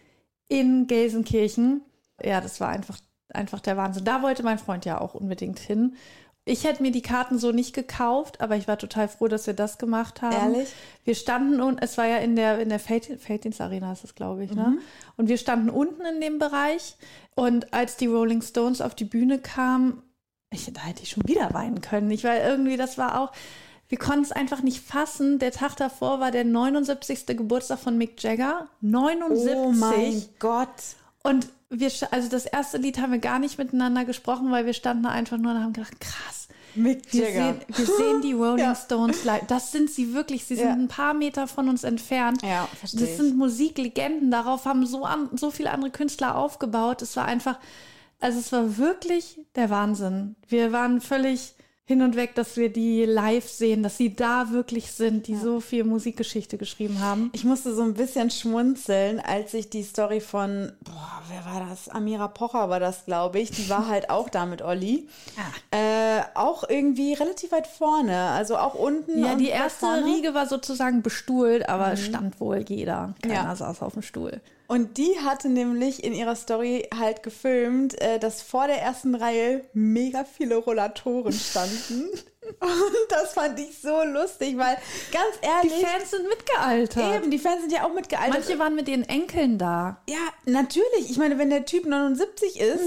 [0.47, 1.83] in Gelsenkirchen.
[2.23, 2.99] Ja, das war einfach,
[3.33, 4.05] einfach der Wahnsinn.
[4.05, 5.97] Da wollte mein Freund ja auch unbedingt hin.
[6.45, 9.53] Ich hätte mir die Karten so nicht gekauft, aber ich war total froh, dass wir
[9.53, 10.55] das gemacht haben.
[10.55, 10.73] Ehrlich?
[11.05, 14.15] Wir standen und es war ja in der in der Felddienst Felddienst Arena ist das
[14.15, 14.79] glaube ich, ne?
[15.19, 16.97] Und wir standen unten in dem Bereich
[17.35, 20.03] und als die Rolling Stones auf die Bühne kamen,
[20.51, 22.11] ich, da hätte ich schon wieder weinen können.
[22.11, 23.33] Ich war irgendwie, das war auch
[23.89, 25.39] wir konnten es einfach nicht fassen.
[25.39, 27.27] Der Tag davor war der 79.
[27.27, 28.69] Geburtstag von Mick Jagger.
[28.83, 29.57] 79.
[29.57, 30.69] Oh mein Gott.
[31.23, 35.03] Und wir, also das erste Lied haben wir gar nicht miteinander gesprochen, weil wir standen
[35.05, 36.49] da einfach nur und haben gedacht, krass.
[36.75, 38.75] Mick Wir sehen, wir sehen die Rolling Ja.
[38.75, 39.43] Stones live.
[39.49, 40.45] Das sind sie wirklich.
[40.45, 40.73] Sie sind Ja.
[40.73, 42.43] ein paar Meter von uns entfernt.
[42.43, 44.31] Ja, versteh Das sind Musiklegenden.
[44.31, 47.03] Darauf haben so, an, so viele andere Künstler aufgebaut.
[47.03, 47.59] Es war einfach,
[48.21, 50.37] also es war wirklich der Wahnsinn.
[50.47, 51.55] Wir waren völlig
[51.89, 55.59] hin und weg, dass wir die live sehen, dass sie da wirklich sind, die so
[55.61, 57.31] viel Musikgeschichte geschrieben haben.
[57.33, 61.89] Ich musste so ein bisschen schmunzeln, als ich die Story von, boah, wer war das?
[61.89, 63.51] Amira Pocher war das, glaube ich.
[63.53, 65.09] Die war halt auch da mit Olli.
[65.71, 69.19] Äh, auch irgendwie relativ weit vorne, also auch unten.
[69.25, 70.05] Ja, die erste vorne.
[70.05, 73.15] Riege war sozusagen bestuhlt, aber es stand wohl jeder.
[73.23, 73.57] Keiner Ja.
[73.57, 74.43] saß auf dem Stuhl.
[74.71, 79.65] Und die hatte nämlich in ihrer Story halt gefilmt, äh, dass vor der ersten Reihe
[79.73, 82.09] mega viele Rollatoren standen.
[82.61, 84.77] Und das fand ich so lustig, weil
[85.11, 87.17] ganz Die ehrlich, Fans sind mitgealtert.
[87.17, 88.41] eben, die Fans sind ja auch mitgealtert.
[88.41, 90.03] Manche waren mit ihren Enkeln da.
[90.09, 91.11] Ja, natürlich.
[91.11, 92.85] Ich meine, wenn der Typ 79 ist,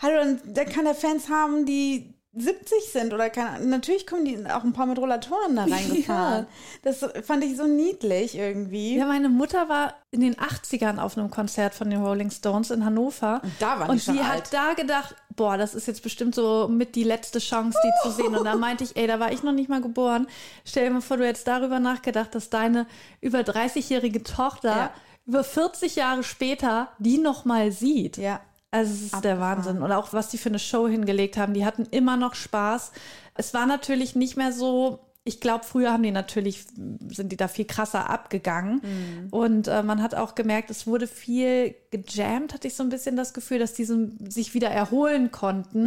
[0.00, 4.38] hallo, dann, dann kann er Fans haben, die 70 sind oder keine Natürlich kommen die
[4.50, 6.46] auch ein paar mit Rollatoren da reingefahren.
[6.82, 8.96] Das fand ich so niedlich irgendwie.
[8.96, 12.84] Ja, meine Mutter war in den 80ern auf einem Konzert von den Rolling Stones in
[12.84, 13.40] Hannover.
[13.42, 14.44] Und da waren die Und schon die alt.
[14.44, 18.10] hat da gedacht, boah, das ist jetzt bestimmt so mit die letzte Chance, die zu
[18.14, 18.34] sehen.
[18.36, 20.26] Und da meinte ich, ey, da war ich noch nicht mal geboren.
[20.64, 22.86] Stell dir mal vor, du hättest darüber nachgedacht, dass deine
[23.20, 24.90] über 30-jährige Tochter Ja.
[25.26, 28.16] über 40 Jahre später die noch mal sieht.
[28.16, 28.40] Ja.
[28.74, 29.82] Also es ist der Wahnsinn.
[29.82, 31.54] Und auch was die für eine Show hingelegt haben.
[31.54, 32.90] Die hatten immer noch Spaß.
[33.36, 34.98] Es war natürlich nicht mehr so.
[35.26, 36.66] Ich glaube, früher haben die natürlich,
[37.08, 38.82] sind die da viel krasser abgegangen.
[39.30, 43.16] Und äh, man hat auch gemerkt, es wurde viel gejammt, hatte ich so ein bisschen
[43.16, 45.86] das Gefühl, dass die so, sich wieder erholen konnten.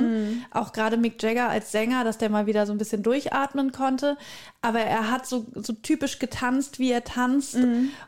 [0.52, 4.18] Auch gerade Mick Jagger als Sänger, dass der mal wieder so ein bisschen durchatmen konnte.
[4.62, 7.58] Aber er hat so, so typisch getanzt, wie er tanzt.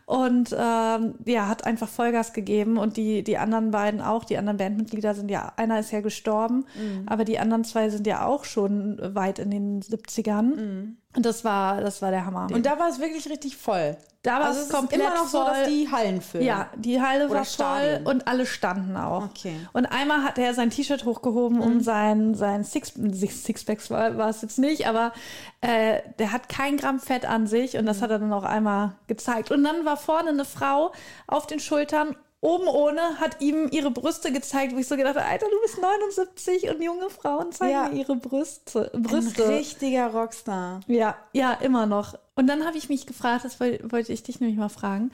[0.08, 2.78] Und ähm, ja, hat einfach Vollgas gegeben.
[2.78, 4.24] Und die, die anderen beiden auch.
[4.24, 6.66] Die anderen Bandmitglieder sind ja, einer ist ja gestorben,
[7.06, 10.96] aber die anderen zwei sind ja auch schon weit in den 70ern.
[11.16, 12.48] Und das war, das war der Hammer.
[12.54, 13.98] Und da war es wirklich richtig voll.
[14.22, 15.68] Da war also es komplett immer noch so, dass voll.
[15.68, 16.44] die Hallen füllen.
[16.46, 18.06] Ja, die Halle Oder war voll Stadien.
[18.06, 19.24] und alle standen auch.
[19.26, 19.54] Okay.
[19.54, 19.70] Mhm.
[19.74, 24.30] Und einmal hat er sein T-Shirt hochgehoben, um sein, sein Six, Six, Sixpacks war, war
[24.30, 25.14] es jetzt nicht, aber
[25.62, 27.88] äh, der hat kein Gramm Fett an sich und Mhm.
[27.88, 29.52] das hat er dann auch einmal gezeigt.
[29.52, 30.92] Und dann war vorne eine Frau
[31.26, 32.16] auf den Schultern.
[32.42, 35.82] Oben ohne hat ihm ihre Brüste gezeigt, wo ich so gedacht habe, Alter, du bist
[35.82, 37.90] 79 und junge Frauen zeigen Ja.
[37.90, 38.92] ihre Brüste.
[38.94, 39.50] Ein Brüste.
[39.50, 40.80] richtiger Rockstar.
[40.88, 42.18] Ja, ja, immer noch.
[42.36, 45.12] Und dann habe ich mich gefragt, das woll- wollte ich dich nämlich mal fragen,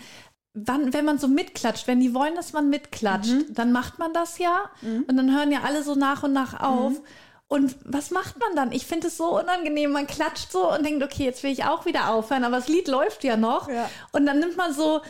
[0.54, 4.38] wann, wenn man so mitklatscht, wenn die wollen, dass man mitklatscht, dann macht man das
[4.38, 6.94] ja und dann hören ja alle so nach und nach auf.
[7.48, 8.72] Und was macht man dann?
[8.72, 9.92] Ich finde es so unangenehm.
[9.92, 12.88] Man klatscht so und denkt, okay, jetzt will ich auch wieder aufhören, aber das Lied
[12.88, 13.70] läuft ja noch.
[13.70, 13.90] Ja.
[14.14, 15.02] Und dann nimmt man so,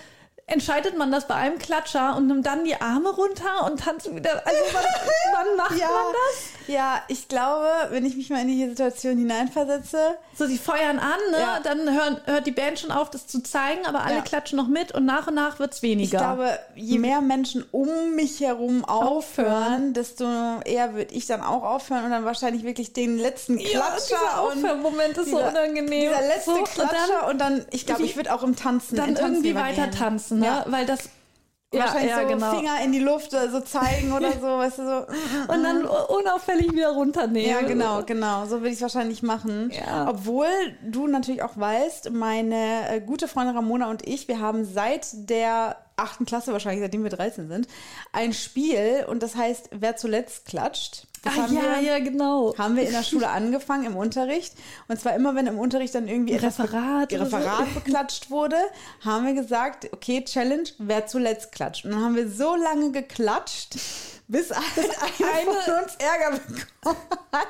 [0.48, 4.44] entscheidet man das bei einem Klatscher und nimmt dann die Arme runter und tanzt wieder.
[4.46, 4.84] Also wann,
[5.34, 6.68] wann macht Ja, man das?
[6.68, 11.18] ja, ich glaube, wenn ich mich mal in die Situation hineinversetze, So, sie feuern an,
[11.32, 11.40] ne?
[11.40, 11.60] Ja.
[11.64, 14.22] dann hören, hört die Band schon auf, das zu zeigen, aber alle Ja.
[14.22, 16.20] klatschen noch mit und nach und nach wird's ich weniger.
[16.20, 20.26] glaube, je mehr Menschen um mich herum aufhören, desto
[20.64, 24.44] eher würde ich dann auch aufhören und dann wahrscheinlich wirklich den letzten ja, Klatscher dieser
[24.44, 26.02] und Aufhörmoment ist so dieser- unangenehm.
[26.12, 29.16] Dieser letzte so, Klatscher und dann, ich glaube, ich würde auch im Tanzen Und dann,
[29.16, 29.90] dann Tanzen irgendwie weiter
[30.40, 30.46] ne?
[30.46, 30.66] Ja.
[30.68, 31.10] Weil das
[31.74, 32.52] Ja, wahrscheinlich ja, so genau.
[32.52, 35.54] Finger in die Luft äh, so zeigen oder so, weißt du, so.
[35.54, 37.50] Und dann unauffällig wieder runternehmen.
[37.50, 38.46] Ja, genau, genau.
[38.46, 39.72] So würde ich es wahrscheinlich machen.
[39.72, 40.08] Ja.
[40.10, 40.48] Obwohl
[40.84, 45.78] du natürlich auch weißt, meine äh, gute Freundin Ramona und ich, wir haben seit der
[45.98, 47.68] achten Klasse, wahrscheinlich seitdem wir 13 sind,
[48.12, 51.08] ein Spiel und das heißt, wer zuletzt klatscht.
[51.26, 52.56] Das Ah, ja, wir, ja, genau.
[52.58, 54.54] haben wir in der Schule angefangen im Unterricht.
[54.88, 57.24] Und zwar immer, wenn im Unterricht dann irgendwie etwas Referat be so.
[57.24, 58.58] Referat beklatscht wurde,
[59.04, 61.86] haben wir gesagt, okay, Challenge, wer zuletzt klatscht.
[61.86, 63.76] Und dann haben wir so lange geklatscht,
[64.28, 64.64] bis halt
[65.20, 66.98] eine von uns Ärger bekommen
[67.32, 67.48] hat.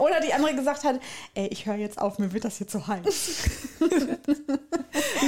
[0.00, 0.98] Oder die andere gesagt hat,
[1.34, 3.36] ey, ich höre jetzt auf, mir wird das hier zu heiß.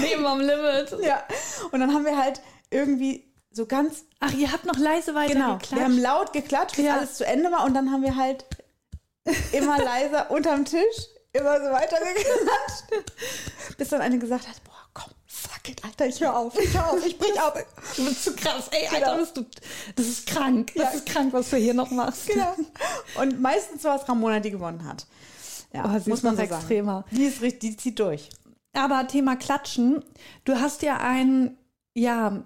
[0.02, 0.96] Leben am Limit.
[1.00, 1.22] ja.
[1.70, 3.24] Und dann haben wir halt irgendwie
[3.54, 5.74] so ganz Ach, ihr habt noch leise weiter Genau, geklatscht.
[5.76, 6.96] wir haben laut geklatscht, bis Ja.
[6.96, 8.44] alles zu Ende war und dann haben wir halt
[9.52, 10.80] immer leiser unterm Tisch
[11.32, 13.06] immer so weiter geklatscht,
[13.76, 16.92] bis dann eine gesagt hat, boah, komm, fuck it, Alter, ich hör auf, ich hör
[16.92, 17.58] auf, ich brich ab.
[17.96, 18.68] Du bist zu krass.
[18.70, 19.10] Ey, Genau.
[19.12, 19.44] Alter, bist du.
[19.96, 20.72] Das ist krank.
[20.76, 20.90] Das Ja.
[20.98, 22.28] ist krank, was du hier noch machst.
[22.28, 22.54] Genau.
[23.20, 25.06] Und meistens war es Ramona, die gewonnen hat.
[25.72, 27.04] Ja, Oh, sie ist noch extremer.
[27.10, 28.28] Die ist richtig, die zieht durch.
[28.72, 30.04] Aber Thema Klatschen.
[30.44, 31.58] Du hast ja ein,
[31.94, 32.44] ja,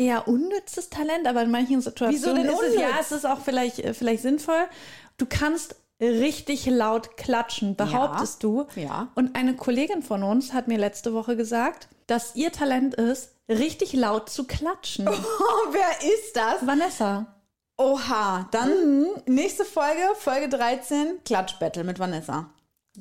[0.00, 3.78] eher unnützes Talent, aber in manchen Situationen denn ist es, ja, es ist auch vielleicht,
[3.80, 4.64] äh, vielleicht sinnvoll.
[5.18, 8.66] Du kannst richtig laut klatschen, behauptest du.
[8.74, 9.08] Ja.
[9.14, 13.92] Und eine Kollegin von uns hat mir letzte Woche gesagt, dass ihr Talent ist, richtig
[13.92, 15.06] laut zu klatschen.
[15.08, 16.66] Oh, wer ist das?
[16.66, 17.26] Vanessa.
[17.76, 18.70] Oha, dann
[19.02, 19.06] Mhm.
[19.26, 22.50] nächste Folge, Folge 13, Klatschbattle mit Vanessa.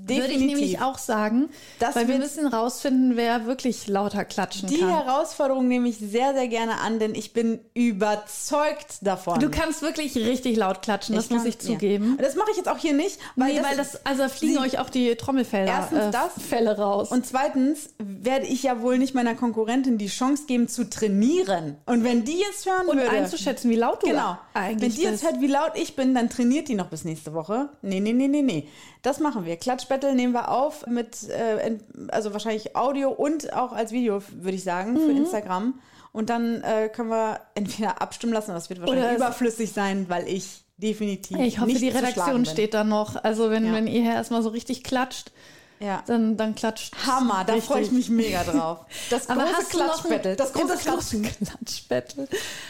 [0.07, 4.77] Würde ich nämlich auch sagen, Das weil wir müssen rausfinden, wer wirklich lauter klatschen Die
[4.79, 4.89] kann.
[4.89, 9.39] Herausforderung nehme ich sehr, sehr gerne an, denn ich bin überzeugt davon.
[9.39, 12.15] Du kannst wirklich richtig laut klatschen, das muss kann- ich zugeben.
[12.17, 12.25] Ja.
[12.25, 14.53] Das mache ich jetzt auch hier nicht, weil, nee, das, weil das, also da fliegen
[14.53, 16.29] sie- euch auch die Trommelfelder, Erstens äh, das.
[16.43, 17.11] Fälle raus.
[17.11, 21.77] und zweitens werde ich ja wohl nicht meiner Konkurrentin die Chance geben zu trainieren.
[21.85, 25.03] Und wenn die jetzt hören Und würde, einzuschätzen, wie laut du genau, eigentlich wenn die
[25.03, 27.69] jetzt hört, wie laut ich bin, dann trainiert die noch bis nächste Woche.
[27.81, 28.67] Nee, nee, nee, nee, nee.
[29.01, 29.55] Das machen wir.
[29.89, 31.77] Klatschbattle nehmen wir auf mit, äh,
[32.09, 35.17] also wahrscheinlich Audio und auch als Video, würde ich sagen, für Mhm.
[35.25, 35.79] Instagram.
[36.11, 40.27] Und dann äh, können wir entweder abstimmen lassen, das wird wahrscheinlich Oder überflüssig sein, weil
[40.27, 43.15] ich definitiv ich hoffe, die Redaktion steht da noch.
[43.23, 43.73] Also wenn, Ja.
[43.73, 45.31] wenn ihr hier erstmal so richtig klatscht,
[45.79, 46.03] Ja.
[46.07, 46.95] dann, dann klatscht.
[47.05, 48.85] Hammer, da freue ich mich mega drauf.
[49.09, 51.45] Das Aber große Klatschbattle, das große das große Klatschen.
[51.47, 52.27] Klatschbattle.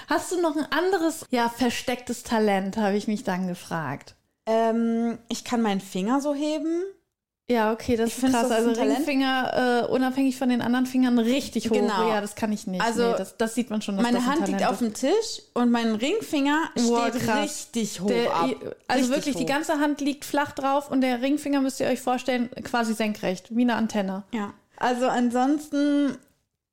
[0.08, 4.16] Hast du noch ein anderes, ja, verstecktes Talent, habe ich mich dann gefragt.
[4.46, 6.84] Ähm, ich kann meinen Finger so heben.
[7.52, 8.48] Ja, okay, das Ich ist krass.
[8.48, 8.80] das also.
[8.80, 11.74] Ringfinger, äh, unabhängig von den anderen Fingern, richtig hoch.
[11.76, 12.08] Genau.
[12.10, 12.80] Ja, das kann ich nicht.
[12.82, 13.96] Also, nee, das, das sieht man schon.
[13.96, 17.40] Meine Hand liegt auf dem Tisch und mein Ringfinger Boah, steht krass.
[17.44, 18.50] richtig hoch Der, ab.
[18.88, 19.48] also Richtig wirklich, die hoch.
[19.48, 23.62] ganze Hand liegt flach drauf und der Ringfinger müsst ihr euch vorstellen, quasi senkrecht, wie
[23.64, 24.24] eine Antenne.
[24.32, 24.54] Ja.
[24.78, 26.18] Also ansonsten,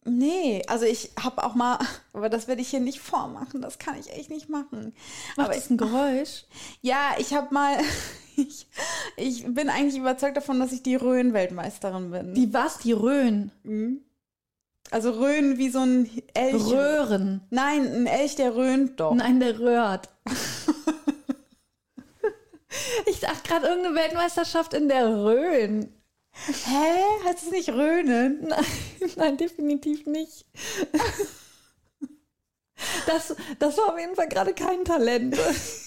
[0.04, 1.78] nee, also ich habe auch mal,
[2.12, 4.94] aber das werde ich hier nicht vormachen, das kann ich echt nicht machen.
[5.38, 6.44] Macht aber das ein Geräusch?
[6.82, 7.78] ja, ich habe mal,
[8.36, 8.66] ich,
[9.16, 12.34] ich bin eigentlich überzeugt davon, dass ich die Röhn-Weltmeisterin bin.
[12.34, 12.78] Die was?
[12.78, 13.52] Die Röhren.
[14.90, 16.64] also Röhn wie so ein Elch.
[16.64, 17.42] Röhren.
[17.50, 19.14] Nein, ein Elch, der röhnt doch.
[19.14, 20.08] Nein, der röhrt.
[23.06, 25.92] ich dachte gerade irgendeine Weltmeisterschaft in der Rhön.
[26.46, 27.02] Hä?
[27.24, 28.46] Heißt es nicht Röhnen?
[28.48, 28.64] Nein,
[29.16, 30.46] nein, definitiv nicht.
[33.06, 35.36] Das, das war auf jeden Fall gerade kein Talent.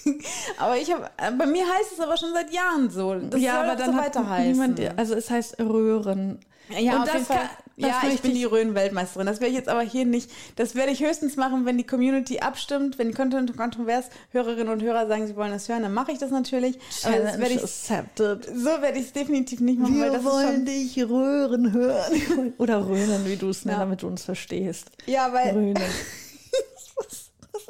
[0.58, 3.14] Aber ich habe, bei mir heißt es aber schon seit Jahren so.
[3.14, 4.52] Das ja, aber dann so weiter heißen.
[4.52, 6.40] niemand, also es heißt Röhren.
[6.78, 7.36] Ja, Und auf das jeden Fall.
[7.38, 9.26] kann- ja, ich bin die Rhön-Weltmeisterin.
[9.26, 10.30] Das werde ich jetzt aber hier nicht.
[10.56, 14.82] Das werde ich höchstens machen, wenn die Community abstimmt, wenn die Content Kontrovers Hörerinnen und
[14.82, 16.78] Hörer sagen, sie wollen das hören, dann mache ich das natürlich.
[17.04, 18.44] Aber das werde ich, accepted.
[18.54, 22.52] so werde ich es definitiv nicht machen, weil das ist schon, dich röhren hören.
[22.58, 23.84] Oder röhnen, wie du es nennst, Ja.
[23.84, 24.90] damit du uns verstehst.
[25.06, 25.78] ja, weil Rönen.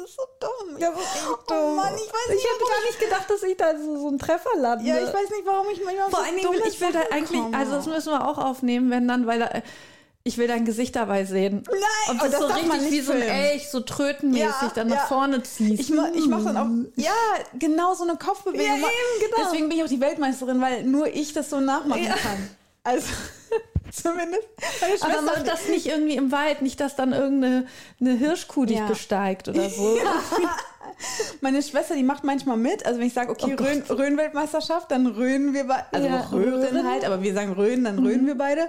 [0.00, 0.78] das ist so dumm.
[0.78, 1.76] Ja, wirklich Oh dumm.
[1.76, 4.18] Mann, ich weiß Ich nicht, hätte gar nicht gedacht, dass ich da so, so einen
[4.18, 4.84] Treffer lande.
[4.84, 7.00] ja, ich weiß nicht, warum ich manchmal Vor so allen Dingen, will, ich will da
[7.10, 9.50] eigentlich, also das müssen wir auch aufnehmen, wenn dann, weil da,
[10.22, 11.64] ich will dein Gesicht dabei sehen.
[11.66, 13.22] Nein, Ob oh, das, das so richtig wie so ein.
[13.22, 15.06] Elch, so trötenmäßig Ja, dann nach ja.
[15.06, 15.80] vorne ziehst.
[15.80, 17.12] Ich, ma- ich mache dann auch, ja,
[17.58, 18.66] genau so eine Kopfbewegung.
[18.66, 18.84] Ja, eben,
[19.30, 19.36] genau.
[19.44, 22.12] Deswegen bin ich auch die Weltmeisterin, weil nur ich das so nachmachen Ja.
[22.14, 22.50] kann.
[22.84, 23.06] Also,
[24.02, 24.48] zumindest
[25.00, 27.66] Aber mach das nicht irgendwie im Wald, nicht, dass dann irgendeine
[28.00, 28.86] eine Hirschkuh dich Ja.
[28.86, 29.96] besteigt oder so.
[31.40, 32.84] Meine Schwester, die macht manchmal mit.
[32.86, 33.62] Also wenn ich sage, okay, Oh.
[33.62, 35.84] Rhön, Rhön-Weltmeisterschaft, dann röhen wir beide.
[35.92, 36.90] Also Ja, Röhren Röhren.
[36.90, 38.68] halt, aber wir sagen Röhen, dann röhen wir beide.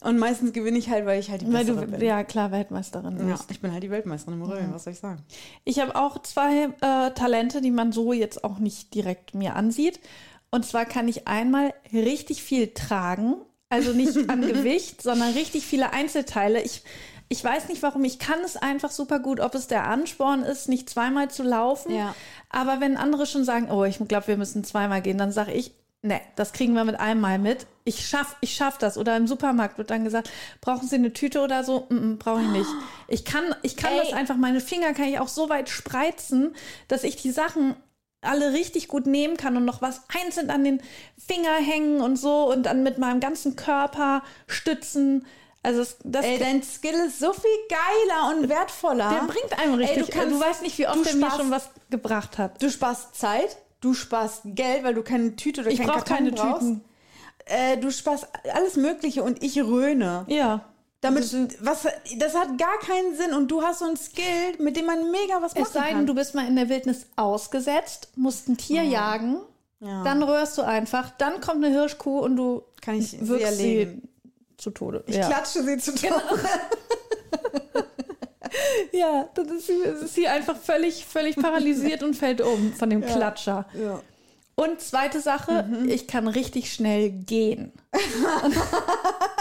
[0.00, 2.00] Und meistens gewinne ich halt, weil ich halt die Weil bessere du, bin.
[2.02, 3.50] ja klar, Weltmeisterin Ja, bist.
[3.50, 5.22] ich bin halt die Weltmeisterin im Röhen, was soll ich sagen?
[5.64, 10.00] Ich habe auch zwei äh, Talente, die man so jetzt auch nicht direkt mir ansieht.
[10.50, 13.36] Und zwar kann ich einmal richtig viel tragen.
[13.74, 16.62] Also nicht an Gewicht, sondern richtig viele Einzelteile.
[16.62, 16.82] Ich,
[17.28, 20.68] Ich weiß nicht warum, ich kann es einfach super gut, ob es der Ansporn ist,
[20.68, 21.94] nicht zweimal zu laufen.
[21.94, 22.14] Ja.
[22.50, 25.72] Aber wenn andere schon sagen, oh, ich glaube, wir müssen zweimal gehen, dann sage ich,
[26.02, 27.66] ne, das kriegen wir mit einmal mit.
[27.84, 28.96] Ich schaff, ich schaff das.
[28.98, 31.86] Oder im Supermarkt wird dann gesagt, brauchen Sie eine Tüte oder so?
[31.88, 32.70] Mm -mm, Brauche ich nicht.
[33.08, 33.98] Ich kann, ich kann Ey.
[33.98, 36.54] das einfach, meine Finger kann ich auch so weit spreizen,
[36.88, 37.74] dass ich die Sachen
[38.24, 40.80] alle richtig gut nehmen kann und noch was einzeln an den
[41.18, 45.26] Finger hängen und so und dann mit meinem ganzen Körper stützen.
[45.62, 49.08] Also das, das Ey, dein Skill ist so viel geiler und wertvoller.
[49.10, 49.96] der bringt einem richtig.
[49.96, 52.62] Ey, du, kannst, du weißt nicht, wie oft der mir schon was gebracht hat.
[52.62, 56.16] Du sparst Zeit, du sparst Geld, weil du keine Tüte oder Ich keinen brauche Karton
[56.16, 56.60] keine brauchst.
[56.60, 56.84] Tüten.
[57.46, 60.24] Äh, du sparst alles Mögliche und ich röhne.
[60.28, 60.64] Ja.
[61.04, 61.24] Damit,
[61.60, 61.82] was,
[62.18, 65.34] das hat gar keinen Sinn und du hast so ein Skill, mit dem man mega
[65.42, 65.98] was machen Es sei kann.
[65.98, 69.36] denn, du bist mal in der Wildnis ausgesetzt, musst ein Tier jagen,
[69.80, 70.02] Ja.
[70.02, 73.64] dann rührst du einfach, dann kommt eine Hirschkuh und du Kann ich sie wirkst sie
[73.74, 74.08] erlegen.
[74.56, 75.04] zu Tode.
[75.06, 75.26] Ich ja.
[75.28, 76.22] klatsche sie zu Tode.
[78.92, 83.02] ja, dann ist sie, ist sie einfach völlig, völlig paralysiert und fällt um von dem
[83.04, 83.66] Klatscher.
[83.74, 84.00] Ja.
[84.56, 87.72] Und zweite Sache, ich kann richtig schnell gehen.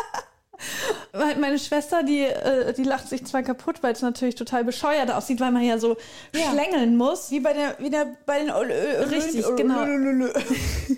[1.39, 5.39] Meine Schwester, die, äh, die lacht sich zwar kaputt, weil es natürlich total bescheuert aussieht,
[5.39, 5.95] weil man ja so
[6.35, 6.51] Ja.
[6.51, 7.29] schlängeln muss.
[7.31, 9.79] Wie bei der, wie der, bei den Ol Ö- Richtig, Olymp- genau.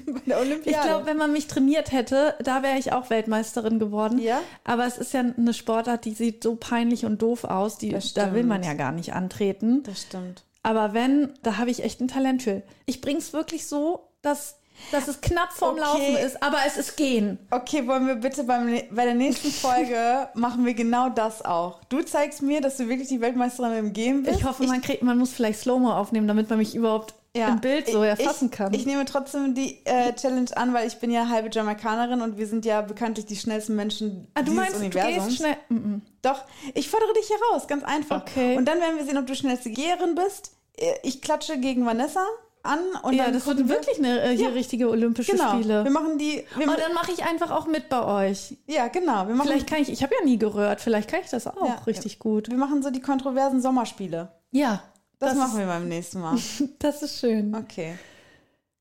[0.05, 0.87] Bei der Ich Olympiade.
[0.87, 4.17] glaube, wenn man mich trainiert hätte, da wäre ich auch Weltmeisterin geworden.
[4.19, 4.39] Ja?
[4.63, 8.33] Aber es ist ja eine Sportart, die sieht so peinlich und doof aus, die, da
[8.33, 9.83] will man ja gar nicht antreten.
[9.83, 10.43] das stimmt.
[10.63, 12.63] Aber wenn, da habe ich echt ein Talent für.
[12.87, 14.55] Ich bringe es wirklich so, dass,
[14.91, 15.81] dass es knapp vorm Okay.
[15.81, 17.39] Laufen ist, aber es ist gehen.
[17.51, 21.83] Okay, wollen wir bitte beim, ne- bei der nächsten Folge machen wir genau das auch.
[21.89, 24.39] Du zeigst mir, dass du wirklich die Weltmeisterin im Gehen bist.
[24.39, 27.87] Ich hoffe, man, kriegt, man muss vielleicht Slow-Mo aufnehmen, damit man mich überhaupt im Bild
[27.89, 28.73] so ich- erfassen ich, kann.
[28.73, 32.47] Ich nehme trotzdem die äh, Challenge an, weil ich bin ja halbe Jamaikanerin und wir
[32.47, 35.25] sind ja bekanntlich die schnellsten Menschen ah, du dieses meinst, du Universums.
[35.25, 35.57] gehst schnell.
[35.67, 36.01] Mm -mm.
[36.21, 38.21] Doch, ich fordere dich heraus, ganz einfach.
[38.21, 38.55] Okay.
[38.55, 40.51] Und dann werden wir sehen, ob du schnellste Geherin bist.
[40.77, 42.25] Äh, Ich klatsche gegen Vanessa
[42.65, 44.53] an und Ja, dann das wird wir- wirklich eine äh, hier Ja.
[44.53, 45.53] richtige Olympische Genau.
[45.53, 45.83] Spiele.
[45.83, 46.43] Wir machen die.
[46.57, 48.55] Wir, Oh, dann mache ich einfach auch mit bei euch.
[48.67, 49.27] ja, genau.
[49.27, 51.65] Wir machen, Vielleicht kann ich, ich habe ja nie gerührt, vielleicht kann ich das auch
[51.67, 51.75] Ja.
[51.87, 52.49] richtig gut.
[52.49, 54.29] wir machen so die kontroversen Sommerspiele.
[54.51, 54.81] Ja,
[55.19, 56.37] Das, Das machen wir beim nächsten Mal.
[56.79, 57.55] das ist schön.
[57.55, 57.95] Okay.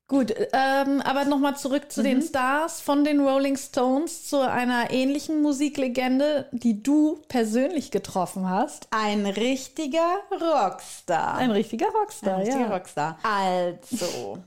[0.07, 2.05] Gut, ähm, aber nochmal zurück zu Mhm.
[2.05, 8.87] den Stars von den Rolling Stones, zu einer ähnlichen Musiklegende, die du persönlich getroffen hast.
[8.91, 11.35] Ein richtiger Rockstar.
[11.37, 12.73] Ein richtiger Rockstar, Ein richtiger ja.
[12.73, 13.17] Rockstar.
[13.23, 14.37] Also,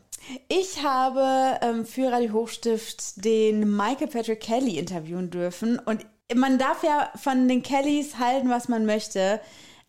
[0.49, 5.81] ich habe ähm, für Radio Hochstift den Michael Patrick Kelly interviewen dürfen.
[5.81, 9.40] Und man darf ja von den Kellys halten, was man möchte.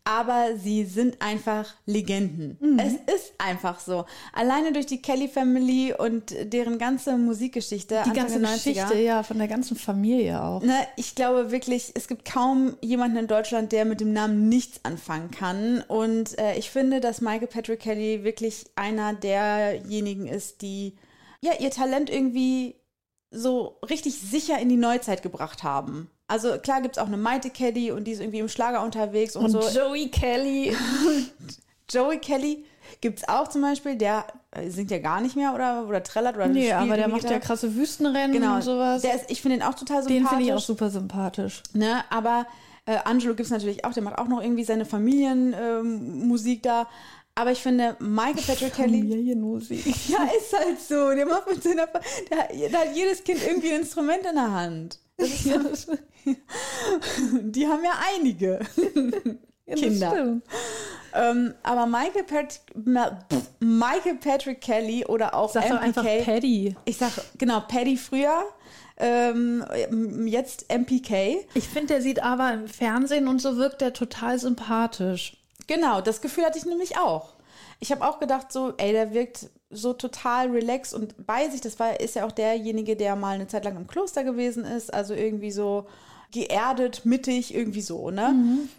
[0.03, 2.57] Aber sie sind einfach Legenden.
[2.59, 2.79] Mhm.
[2.79, 4.05] Es ist einfach so.
[4.33, 7.95] Alleine durch die Kelly Family und deren ganze Musikgeschichte.
[8.05, 8.55] Die Anfang ganze der 90er.
[8.55, 10.61] Geschichte, ja, von der ganzen Familie auch.
[10.63, 14.83] Ne, ich glaube wirklich, es gibt kaum jemanden in Deutschland, der mit dem Namen nichts
[14.83, 15.83] anfangen kann.
[15.87, 20.95] Und äh, ich finde, dass Michael Patrick Kelly wirklich einer derjenigen ist, die
[21.41, 22.75] ja ihr Talent irgendwie
[23.31, 26.09] so richtig sicher in die Neuzeit gebracht haben.
[26.29, 29.35] Also klar gibt es auch eine Maite Kelly und die ist irgendwie im Schlager unterwegs
[29.35, 29.79] und, Und so.
[29.79, 30.75] Joey Kelly.
[31.89, 32.65] Joey Kelly
[33.01, 36.35] gibt es auch zum Beispiel, der äh, singt ja gar nicht mehr oder, oder trällert
[36.35, 39.01] oder Nee, aber der macht ja krasse Wüstenrennen Genau, und sowas.
[39.01, 40.29] Der ist, ich finde ihn auch total Den sympathisch.
[40.29, 41.63] finde ich auch super sympathisch.
[41.73, 42.45] Ne, aber
[42.85, 46.87] äh, Angelo gibt es natürlich auch, der macht auch noch irgendwie seine Familienmusik ähm, da.
[47.35, 48.99] Aber ich finde, Michael Patrick Kelly.
[48.99, 49.85] Familienmusik.
[50.09, 51.09] Ja, ist halt so.
[51.15, 51.87] Der macht mit seiner.
[52.29, 54.99] Der, da hat jedes Kind irgendwie ein Instrument in der Hand.
[55.43, 55.59] Ja,
[57.41, 58.59] die haben ja einige.
[59.65, 60.37] ja, Kinder.
[61.13, 65.79] ähm, aber Michael, Pat Ma- pff, Michael Patrick Kelly oder auch Sag MPK.
[65.81, 66.75] einfach Paddy.
[66.85, 68.43] ich sag, genau, Paddy früher.
[69.01, 69.65] Ähm,
[70.25, 71.45] jetzt MPK.
[71.53, 75.37] Ich finde, der sieht aber im Fernsehen und so wirkt der total sympathisch.
[75.67, 77.33] Genau, das Gefühl hatte ich nämlich auch.
[77.79, 81.61] Ich habe auch gedacht, so, ey, der wirkt so total relaxed und bei sich.
[81.61, 84.93] Das war, ist ja auch derjenige, der mal eine Zeit lang im Kloster gewesen ist,
[84.93, 85.87] also irgendwie so
[86.31, 88.33] geerdet, mittig, irgendwie so, ne?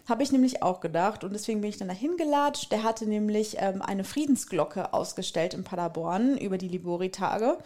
[0.07, 2.71] Habe ich nämlich auch gedacht und deswegen bin ich dann dahin gelatscht.
[2.71, 7.57] Der hatte nämlich ähm, eine Friedensglocke ausgestellt in Paderborn über die Libori-Tage.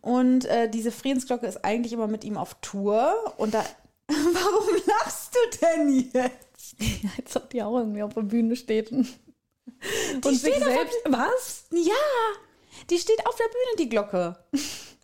[0.00, 3.64] Und äh, diese Friedensglocke ist eigentlich immer mit ihm auf Tour und da.
[4.08, 6.76] Warum lachst du denn jetzt?
[7.18, 8.90] Als ob die auch irgendwie auf der Bühne steht.
[8.90, 9.06] Und
[10.22, 10.96] sich selbst.
[11.08, 11.66] Was?
[11.70, 11.94] Ja,
[12.90, 14.36] die steht auf der Bühne, die Glocke.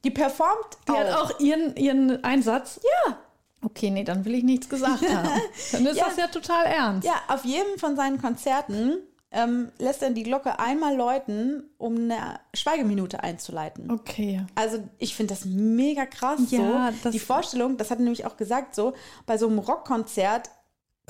[0.05, 2.81] Die performt Die hat auch ihren, ihren Einsatz?
[3.07, 3.19] Ja.
[3.65, 5.29] Okay, nee, dann will ich nichts gesagt haben.
[5.73, 6.07] Dann ist Ja.
[6.07, 7.07] das ja total ernst.
[7.07, 8.99] Ja, auf jedem von seinen Konzerten
[9.31, 13.91] ähm, lässt er die Glocke einmal läuten, um eine Schweigeminute einzuleiten.
[13.91, 14.47] Okay.
[14.55, 17.11] Also ich finde das mega krass Ja, so.
[17.11, 18.95] Die Vorstellung, das hat er nämlich auch gesagt so,
[19.27, 20.51] bei so einem Rockkonzert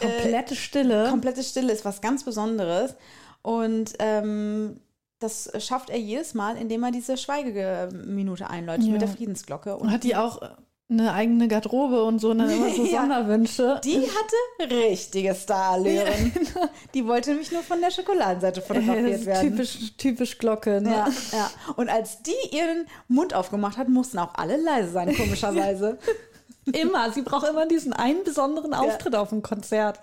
[0.01, 1.09] Komplette Stille.
[1.11, 2.95] Komplette Stille ist was ganz Besonderes.
[3.43, 4.81] Und ähm,
[5.21, 8.93] das schafft er jedes Mal, indem er diese Schweigeminute einläutet Ja.
[8.93, 9.77] mit der Friedensglocke.
[9.77, 10.41] und hat die auch
[10.91, 13.01] eine eigene Garderobe und so, und dann immer so Ja.
[13.03, 13.79] Sonderwünsche.
[13.85, 16.33] Die hatte richtige Starallüren.
[16.95, 19.51] Die wollte nämlich nur von der Schokoladenseite Äh, fotografiert werden.
[19.51, 20.91] typisch, typisch Glocke, ne?
[20.91, 21.51] Ja, ja.
[21.77, 25.99] Und als die ihren Mund aufgemacht hat, mussten auch alle leise sein, komischerweise.
[26.73, 27.12] Immer.
[27.12, 30.01] Sie braucht immer diesen einen besonderen Auftritt auf dem Konzert,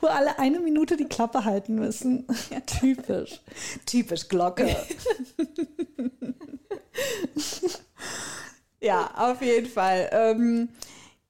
[0.00, 2.26] wo alle eine Minute die Klappe halten müssen.
[2.80, 3.40] Typisch.
[3.86, 4.74] Typisch Glocke.
[8.80, 10.08] ja, auf jeden Fall.
[10.12, 10.68] Ähm,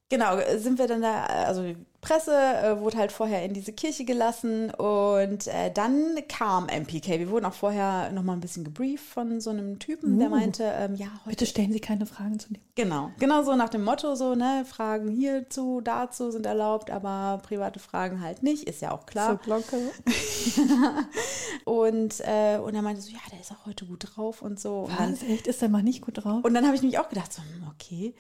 [0.09, 4.71] genau, sind wir dann da, also Presse äh, wurde halt vorher in diese Kirche gelassen
[4.71, 7.19] und äh, dann kam MPK.
[7.19, 10.31] Wir wurden auch vorher nochmal ein bisschen gebrieft von so einem Typen, der Uh.
[10.31, 12.63] meinte, ähm, ja, heute Bitte stellen Sie keine Fragen zu dem.
[12.77, 17.81] Genau, genau so nach dem Motto so, ne, Fragen hierzu, dazu sind erlaubt, aber private
[17.81, 19.31] Fragen halt nicht, ist ja auch klar.
[19.31, 19.77] Zur Glocke.
[21.65, 24.81] Und, äh, und er meinte so, ja, der ist auch heute gut drauf und so.
[24.83, 25.23] Und dann, Was?
[25.23, 25.47] Echt?
[25.47, 26.45] Ist der mal nicht gut drauf?
[26.45, 28.15] und dann habe ich mich auch gedacht, so, hm, okay.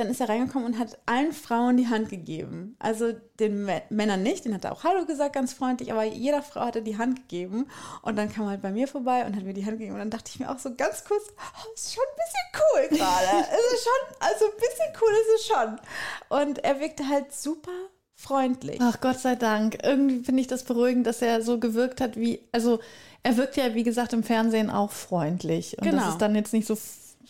[0.00, 2.74] Dann ist er reingekommen und hat allen Frauen die Hand gegeben.
[2.78, 6.42] Also den Mä- Männern nicht, den hat er auch Hallo gesagt, ganz freundlich, aber jeder
[6.42, 7.66] Frau hat er die Hand gegeben.
[8.02, 9.92] Und dann kam er halt bei mir vorbei und hat mir die Hand gegeben.
[9.94, 12.98] Und dann dachte ich mir auch so ganz kurz, oh, ist schon ein bisschen cool
[12.98, 13.46] gerade.
[13.52, 16.40] es ist schon, also ein bisschen cool ist es schon.
[16.40, 17.70] Und er wirkte halt super
[18.16, 18.78] freundlich.
[18.82, 19.78] Ach Gott sei Dank.
[19.82, 22.80] Irgendwie finde ich das beruhigend, dass er so gewirkt hat wie, also
[23.22, 25.76] er wirkt ja, wie gesagt, im Fernsehen auch freundlich.
[25.78, 26.02] Und Genau.
[26.04, 26.76] dass es dann jetzt nicht so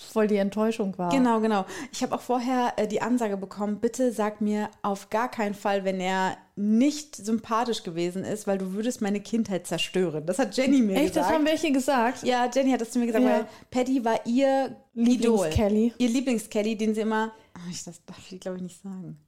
[0.03, 1.11] voll die Enttäuschung war.
[1.11, 1.64] Genau, genau.
[1.92, 5.84] Ich habe auch vorher äh, die Ansage bekommen, bitte sag mir auf gar keinen Fall,
[5.84, 10.26] wenn er nicht sympathisch gewesen ist, weil du würdest meine Kindheit zerstören.
[10.26, 11.34] Das hat Jenny mir Echt, das gesagt.
[11.34, 12.22] haben welche gesagt?
[12.22, 13.30] ja, Jenny hat das zu mir gesagt, Ja.
[13.30, 15.46] weil Patty war ihr Idol.
[15.46, 15.94] Lieblings-Kelly.
[15.98, 17.32] Ihr Lieblings-Kelly, den sie immer,
[17.70, 19.18] ich, das darf ich glaube ich nicht sagen.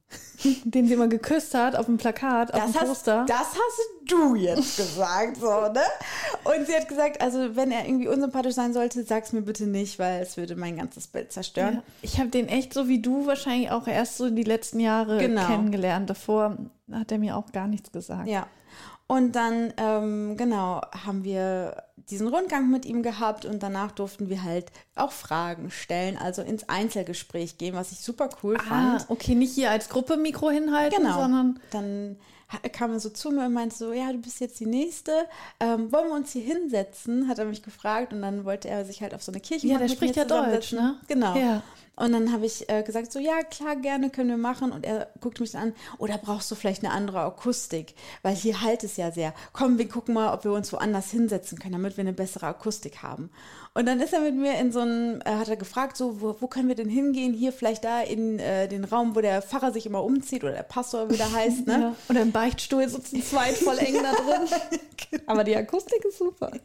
[0.63, 3.25] Den sie immer geküsst hat auf dem Plakat, auf dem Das hast, Poster.
[3.27, 5.81] das hast du jetzt gesagt, so, ne?
[6.43, 9.99] Und sie hat gesagt, also wenn er irgendwie unsympathisch sein sollte, sag's mir bitte nicht,
[9.99, 11.75] weil es würde mein ganzes Bild zerstören.
[11.75, 11.83] Ja.
[12.01, 15.45] Ich habe den echt so wie du wahrscheinlich auch erst so die letzten Jahre Genau.
[15.47, 16.09] kennengelernt.
[16.09, 16.57] Davor
[16.91, 18.27] hat er mir auch gar nichts gesagt.
[18.27, 18.47] Ja.
[19.15, 24.43] Und dann, ähm, genau, haben wir diesen Rundgang mit ihm gehabt und danach durften wir
[24.43, 28.63] halt auch Fragen stellen, also ins Einzelgespräch gehen, was ich super cool Ah,
[28.97, 29.05] fand.
[29.09, 31.21] okay, nicht hier als Gruppe Mikro hinhalten, Genau.
[31.21, 32.17] sondern Dann
[32.71, 35.11] kam er so zu mir und meinte so, ja, du bist jetzt die Nächste,
[35.59, 39.01] ähm, wollen wir uns hier hinsetzen, hat er mich gefragt und dann wollte er sich
[39.01, 40.99] halt auf so eine Kirche Ja, der spricht ja Deutsch, ne?
[41.07, 41.35] Genau.
[41.35, 41.63] Ja.
[41.95, 44.71] Und dann habe ich äh, gesagt, so ja, klar, gerne können wir machen.
[44.71, 47.93] Und er guckt mich an, oder brauchst du vielleicht eine andere Akustik?
[48.23, 49.33] Weil hier halt es ja sehr.
[49.51, 53.03] Komm, wir gucken mal, ob wir uns woanders hinsetzen können, damit wir eine bessere Akustik
[53.03, 53.29] haben.
[53.75, 56.35] Und dann ist er mit mir in so einen, äh, hat er gefragt, so, wo,
[56.39, 57.33] wo können wir denn hingehen?
[57.33, 60.63] Hier vielleicht da in äh, den Raum, wo der Pfarrer sich immer umzieht oder der
[60.63, 61.73] Pastor wieder heißt, ne?
[61.81, 61.95] ja.
[62.07, 65.21] oder im Beichtstuhl sitzen zwei voll eng da drin.
[65.25, 66.51] Aber die Akustik ist super.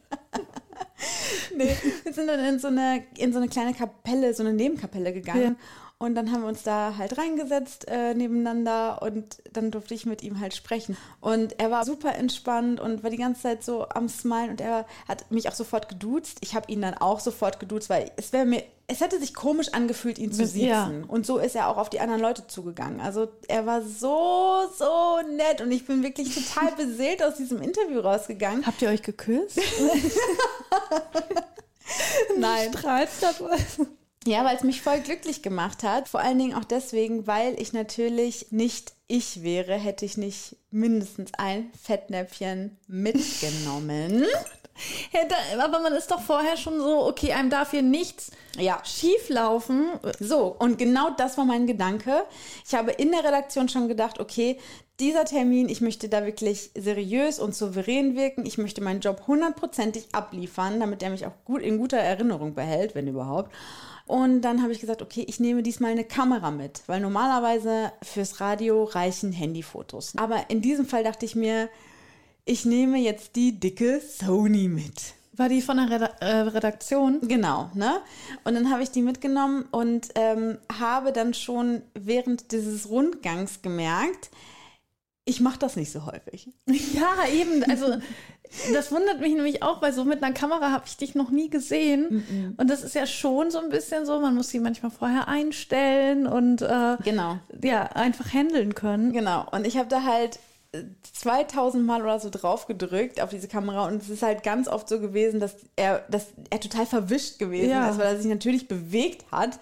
[1.56, 5.12] Nee, wir sind dann in so eine, in so eine kleine Kapelle, so eine Nebenkapelle
[5.12, 5.56] gegangen.
[6.00, 10.22] Und dann haben wir uns da halt reingesetzt äh, nebeneinander und dann durfte ich mit
[10.22, 10.96] ihm halt sprechen.
[11.20, 14.86] Und er war super entspannt und war die ganze Zeit so am Smilen und er
[15.08, 16.38] hat mich auch sofort geduzt.
[16.40, 19.72] Ich habe ihn dann auch sofort geduzt, weil es wäre mir, es hätte sich komisch
[19.72, 20.46] angefühlt, ihn zu ja.
[20.86, 21.02] siezen.
[21.02, 23.00] Und so ist er auch auf die anderen Leute zugegangen.
[23.00, 27.98] Also er war so, so nett und ich bin wirklich total beseelt aus diesem Interview
[27.98, 28.64] rausgegangen.
[28.64, 29.60] Habt ihr euch geküsst?
[32.38, 32.72] Nein.
[32.72, 33.42] Strahlst.
[34.26, 36.08] Ja, weil es mich voll glücklich gemacht hat.
[36.08, 41.32] Vor allen Dingen auch deswegen, weil ich natürlich nicht ich wäre, hätte ich nicht mindestens
[41.38, 44.26] ein Fettnäpfchen mitgenommen.
[45.58, 48.80] Aber man ist doch vorher schon so, okay, einem darf hier nichts Ja.
[48.84, 49.86] schief laufen.
[50.20, 52.24] So, und genau das war mein Gedanke.
[52.66, 54.58] Ich habe in der Redaktion schon gedacht, okay,
[55.00, 58.46] dieser Termin, ich möchte da wirklich seriös und souverän wirken.
[58.46, 62.94] Ich möchte meinen Job hundertprozentig abliefern, damit er mich auch gut in guter Erinnerung behält,
[62.94, 63.52] wenn überhaupt.
[64.08, 68.40] Und dann habe ich gesagt, okay, ich nehme diesmal eine Kamera mit, weil normalerweise fürs
[68.40, 70.14] Radio reichen Handyfotos.
[70.16, 71.68] Aber in diesem Fall dachte ich mir,
[72.46, 75.12] ich nehme jetzt die dicke Sony mit.
[75.34, 77.20] War die von der äh, Redaktion?
[77.20, 78.00] Genau, ne?
[78.44, 84.30] Und dann habe ich die mitgenommen und ähm, habe dann schon während dieses Rundgangs gemerkt,
[85.28, 86.48] ich mache das nicht so häufig.
[86.94, 87.62] Ja, eben.
[87.64, 87.96] Also,
[88.72, 91.50] das wundert mich nämlich auch, weil so mit einer Kamera habe ich dich noch nie
[91.50, 92.54] gesehen.
[92.56, 96.26] Und das ist ja schon so ein bisschen so, man muss sie manchmal vorher einstellen
[96.26, 97.38] und äh, Genau.
[97.62, 99.12] ja, einfach handeln können.
[99.12, 99.46] Genau.
[99.52, 100.38] Und ich habe da halt
[101.14, 104.86] 2000 Mal oder so drauf gedrückt auf diese Kamera und es ist halt ganz oft
[104.86, 107.88] so gewesen, dass er, dass er total verwischt gewesen Ja.
[107.88, 109.58] ist, weil er sich natürlich bewegt hat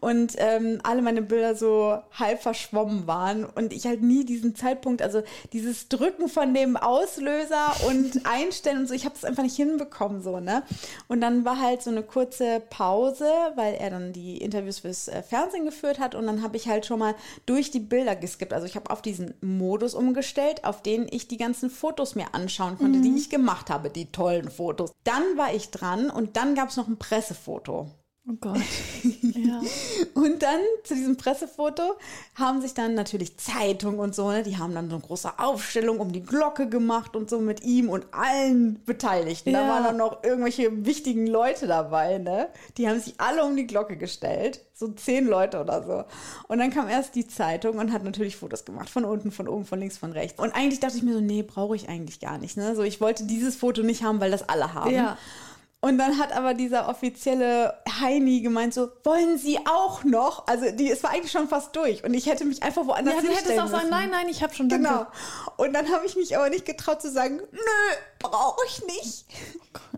[0.00, 5.00] und ähm, alle meine Bilder so halb verschwommen waren und ich halt nie diesen Zeitpunkt,
[5.00, 9.56] also dieses Drücken von dem Auslöser und Einstellen und so, ich habe das einfach nicht
[9.56, 10.64] hinbekommen so, ne?
[11.06, 15.22] Und dann war halt so eine kurze Pause, weil er dann die Interviews fürs äh,
[15.22, 17.14] Fernsehen geführt hat und dann habe ich halt schon mal
[17.46, 18.52] durch die Bilder geskippt.
[18.52, 22.78] Also ich habe auf diesen Modus umgestellt, auf den ich die ganzen Fotos mir anschauen
[22.78, 24.92] konnte, die ich gemacht habe, die tollen Fotos.
[25.04, 27.90] Dann war ich dran und dann gab es noch ein Pressefoto.
[28.30, 28.60] Oh Gott.
[29.22, 29.60] ja.
[30.14, 31.94] Und dann zu diesem Pressefoto
[32.34, 35.98] haben sich dann natürlich Zeitungen und so, ne, die haben dann so eine große Aufstellung
[35.98, 39.52] um die Glocke gemacht und so mit ihm und allen Beteiligten.
[39.54, 39.68] Da Ja.
[39.68, 42.48] waren dann noch irgendwelche wichtigen Leute dabei, ne?
[42.76, 44.60] Die haben sich alle um die Glocke gestellt.
[44.74, 46.04] So zehn Leute oder so.
[46.48, 48.88] Und dann kam erst die Zeitung und hat natürlich Fotos gemacht.
[48.90, 50.38] Von unten, von oben, von links, von rechts.
[50.38, 52.56] Und eigentlich dachte ich mir so, nee, brauche ich eigentlich gar nicht.
[52.56, 52.76] Ne?
[52.76, 54.94] So, ich wollte dieses Foto nicht haben, weil das alle haben.
[54.94, 55.18] Ja.
[55.80, 60.44] Und dann hat aber dieser offizielle Heini gemeint so, wollen Sie auch noch?
[60.48, 63.20] Also die, es war eigentlich schon fast durch und ich hätte mich einfach woanders Ja,
[63.20, 63.90] du hättest hinstellen auch sagen, müssen.
[63.90, 64.88] nein, nein, ich habe schon danke.
[64.88, 65.06] Genau.
[65.56, 69.26] Und dann habe ich mich aber nicht getraut zu sagen, nö, brauche ich nicht.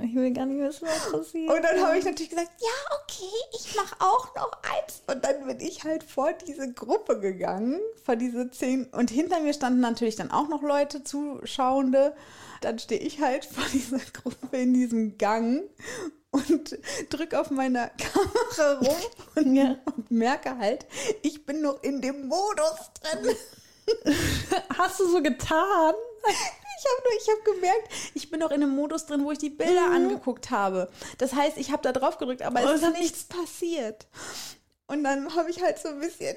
[0.03, 1.51] Ich will gar nicht wissen, was passiert.
[1.51, 5.03] Und dann habe ich natürlich gesagt, ja, okay, ich mache auch noch eins.
[5.07, 8.85] Und dann bin ich halt vor diese Gruppe gegangen, vor diese zehn.
[8.93, 12.15] Und hinter mir standen natürlich dann auch noch Leute, Zuschauende.
[12.61, 15.63] Dann stehe ich halt vor dieser Gruppe in diesem Gang
[16.31, 18.97] und drücke auf meiner Kamera rum
[19.37, 19.77] und, Ja.
[19.97, 20.87] und merke halt,
[21.23, 23.35] ich bin noch in dem Modus drin.
[24.79, 25.95] Hast du so getan?
[26.29, 29.51] Ich habe ich hab gemerkt, ich bin noch in einem Modus drin, wo ich die
[29.51, 30.89] Bilder angeguckt habe.
[31.19, 34.07] Das heißt, ich habe da drauf gedrückt, aber Oh, es ist nichts passiert.
[34.87, 36.35] Und dann habe ich halt so ein bisschen,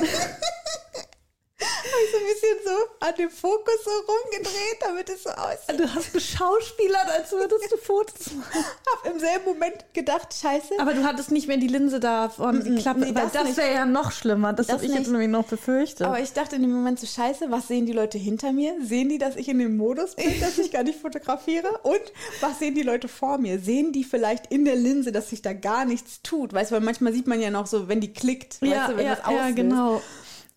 [1.60, 5.78] habe ich so ein bisschen so an dem Fokus so rumgedreht, damit es so aussieht.
[5.78, 8.64] Du hast geschauspielert, als würdest du Fotos machen.
[8.96, 10.74] Habe im selben Moment gedacht, scheiße.
[10.80, 13.72] Aber du hattest nicht mehr die Linse da von die Klappe, nee, das das wäre
[13.72, 14.52] ja noch schlimmer.
[14.52, 15.10] Das, Das habe ich jetzt nicht.
[15.12, 16.02] nämlich noch befürchtet.
[16.06, 18.74] Aber ich dachte in dem Moment so, scheiße, was sehen die Leute hinter mir?
[18.82, 21.78] Sehen die, dass ich in dem Modus bin, dass ich gar nicht fotografiere?
[21.84, 22.00] Und
[22.40, 23.60] was sehen die Leute vor mir?
[23.60, 26.52] Sehen die vielleicht in der Linse, dass sich da gar nichts tut?
[26.52, 28.96] Weißt du, weil manchmal sieht man ja noch so, wenn die klickt, ja, weißt du,
[28.96, 29.40] wenn ja, das auslöst.
[29.48, 30.02] ja, genau.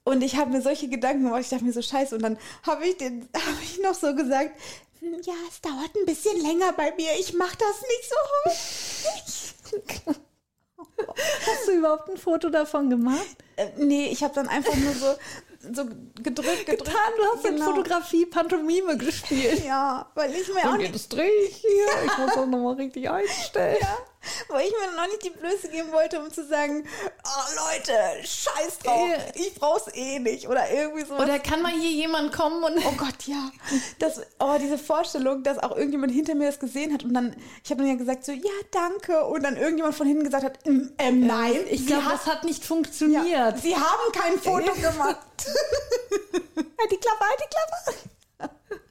[0.08, 2.16] Und ich habe mir solche Gedanken gemacht, ich dachte mir so, scheiße.
[2.16, 4.52] Und dann habe ich, den- habe ich noch so gesagt,
[5.02, 9.54] "Hm, ja, es dauert ein bisschen länger bei mir, ich mache das nicht so häufig.
[11.46, 13.36] Hast du überhaupt ein Foto davon gemacht?
[13.56, 15.16] Äh, nee, ich habe dann einfach nur so,
[15.74, 15.86] so
[16.22, 16.86] gedrückt, gedrückt.
[16.86, 17.66] Getan, du hast in Genau.
[17.72, 19.66] Fotografie Pantomime gespielt.
[19.66, 21.86] Ja, weil ich mir auch Und nicht jetzt drehe ich hier.
[22.06, 23.78] Ich muss das nochmal richtig einstellen.
[23.82, 23.98] Ja,
[24.50, 26.88] weil ich mir noch nicht die Blöße geben wollte, um zu sagen,
[27.24, 27.94] oh Leute,
[28.26, 29.18] scheiß drauf, Ja.
[29.36, 31.16] ich brauch's eh nicht oder irgendwie so.
[31.16, 33.52] Oder kann mal hier jemand kommen und Oh Gott, ja.
[34.00, 37.70] Das, oh, diese Vorstellung, dass auch irgendjemand hinter mir das gesehen hat und dann, ich
[37.72, 39.26] habe dann ja gesagt so, ja, danke.
[39.26, 42.62] Und dann irgendjemand von hinten gesagt hat, "Mm, ähm, nein, ich glaube, das hat nicht
[42.64, 43.60] ja, funktioniert.
[43.60, 45.18] sie haben kein Foto gemacht.
[46.80, 48.00] Halt die Klappe, halt die Klappe.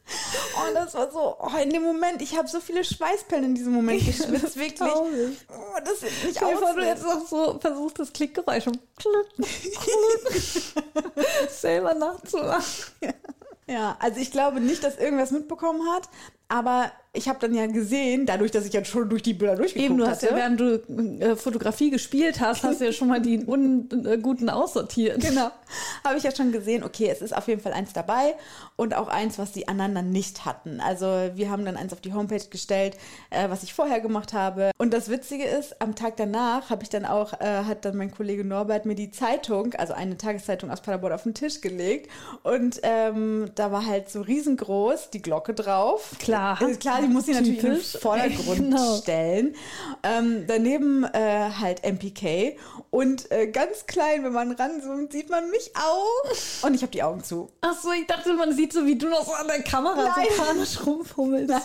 [0.58, 3.74] Oh, das war so, oh, in dem Moment, ich habe so viele Schweißperlen in diesem
[3.74, 4.90] Moment geschwitzt, wirklich.
[4.90, 5.06] Oh,
[5.84, 8.80] das ist nicht vor, du jetzt noch so versuchst, das Klickgeräusch und
[11.50, 12.64] selber nachzumachen.
[13.66, 16.08] Ja, also ich glaube nicht, dass irgendwas mitbekommen hat,
[16.48, 19.90] aber ich habe dann ja gesehen, dadurch, dass ich ja schon durch die Bilder durchgeguckt
[19.90, 20.34] Eben, du hast hatte.
[20.34, 20.74] ja, während du
[21.20, 25.20] äh, Fotografie gespielt hast, hast du ja schon mal die unguten aussortiert.
[25.20, 25.50] Genau.
[26.04, 28.34] Habe ich ja schon gesehen, okay, es ist auf jeden Fall eins dabei
[28.76, 30.80] und auch eins, was die anderen dann nicht hatten.
[30.80, 32.96] Also wir haben dann eins auf die Homepage gestellt,
[33.30, 34.70] äh, was ich vorher gemacht habe.
[34.76, 38.10] Und das Witzige ist, am Tag danach habe ich dann auch, äh, hat dann mein
[38.10, 42.10] Kollege Norbert mir die Zeitung, also eine Tageszeitung aus Paderborn, auf den Tisch gelegt.
[42.42, 46.14] Und ähm, da war halt so riesengroß die Glocke drauf.
[46.18, 46.35] Klar.
[46.36, 47.80] Äh, klar, die muss ich natürlich in den.
[47.82, 48.96] Vordergrund Genau.
[48.96, 49.54] stellen.
[50.02, 52.56] Ähm, daneben äh, halt MPK
[52.90, 56.64] und äh, ganz klein, wenn man ranzoomt, sieht man mich auch.
[56.66, 57.50] Und ich habe die Augen zu.
[57.60, 60.26] Ach so, ich dachte, man sieht so, wie du noch so an der Kamera Nein.
[60.36, 61.48] so panisch rumfummelst.
[61.50, 61.60] Nein,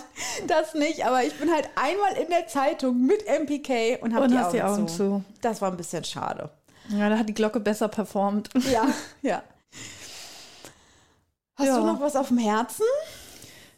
[0.47, 4.31] das nicht, aber ich bin halt einmal in der Zeitung mit MPK und habe Und
[4.31, 4.95] die, Augen die Augen zu.
[4.97, 5.23] zu.
[5.41, 6.49] Das war ein bisschen schade.
[6.89, 8.49] Ja, da hat die Glocke besser performt.
[8.71, 8.87] Ja,
[9.21, 9.43] ja.
[11.55, 11.79] Hast Ja.
[11.79, 12.85] du noch was auf dem Herzen?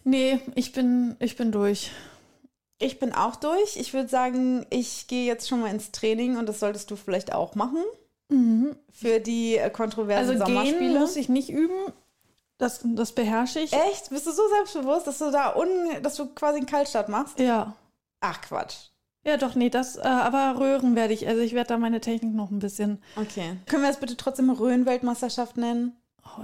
[0.03, 1.91] Nee, ich bin, ich bin durch.
[2.79, 3.77] Ich bin auch durch.
[3.77, 7.33] Ich würde sagen, ich gehe jetzt schon mal ins Training und das solltest du vielleicht
[7.33, 7.83] auch machen.
[8.91, 10.99] Für die äh, kontroversen Also gehen Sommerspiele.
[10.99, 11.93] muss ich nicht üben.
[12.57, 13.73] Das, das beherrsche ich.
[13.73, 14.09] Echt?
[14.09, 15.69] Bist du so selbstbewusst, dass du da un
[16.01, 17.39] dass du quasi einen Kaltstart machst?
[17.39, 17.75] Ja.
[18.21, 18.75] Ach Quatsch.
[19.25, 21.27] Ja, doch, nee, das, äh, aber Röhren werde ich.
[21.27, 23.01] Also ich werde da meine Technik noch ein bisschen.
[23.15, 23.57] Okay.
[23.67, 25.95] Können wir das bitte trotzdem Rhön-Weltmeisterschaft nennen?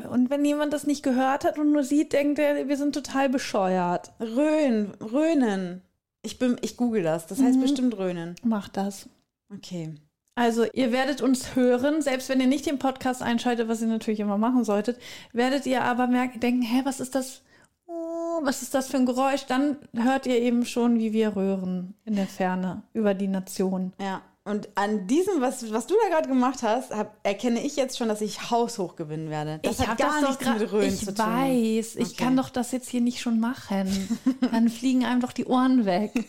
[0.09, 3.29] Und wenn jemand das nicht gehört hat und nur sieht, denkt er, wir sind total
[3.29, 4.11] bescheuert.
[4.19, 5.81] Röhn, Röhnen.
[6.21, 7.27] Ich, bin, ich google das.
[7.27, 7.61] Das heißt Mhm.
[7.61, 8.35] bestimmt Röhnen.
[8.43, 9.09] Mach das.
[9.53, 9.95] Okay.
[10.35, 14.19] Also, ihr werdet uns hören, selbst wenn ihr nicht den Podcast einschaltet, was ihr natürlich
[14.19, 14.97] immer machen solltet,
[15.33, 17.41] werdet ihr aber merken, denken, hä, was ist das?
[17.87, 19.45] Oh, was ist das für ein Geräusch?
[19.47, 23.91] Dann hört ihr eben schon, wie wir röhren in der Ferne über die Nation.
[23.99, 24.21] Ja.
[24.49, 28.07] Und an diesem, was, was du da gerade gemacht hast, hab, erkenne ich jetzt schon,
[28.07, 29.59] dass ich haushoch gewinnen werde.
[29.61, 31.23] Das hat hab gar nichts grad- mit Röhren Ich zu tun.
[31.25, 32.15] weiß, ich Okay.
[32.23, 34.17] kann doch das jetzt hier nicht schon machen.
[34.51, 36.13] Dann fliegen einem doch die Ohren weg.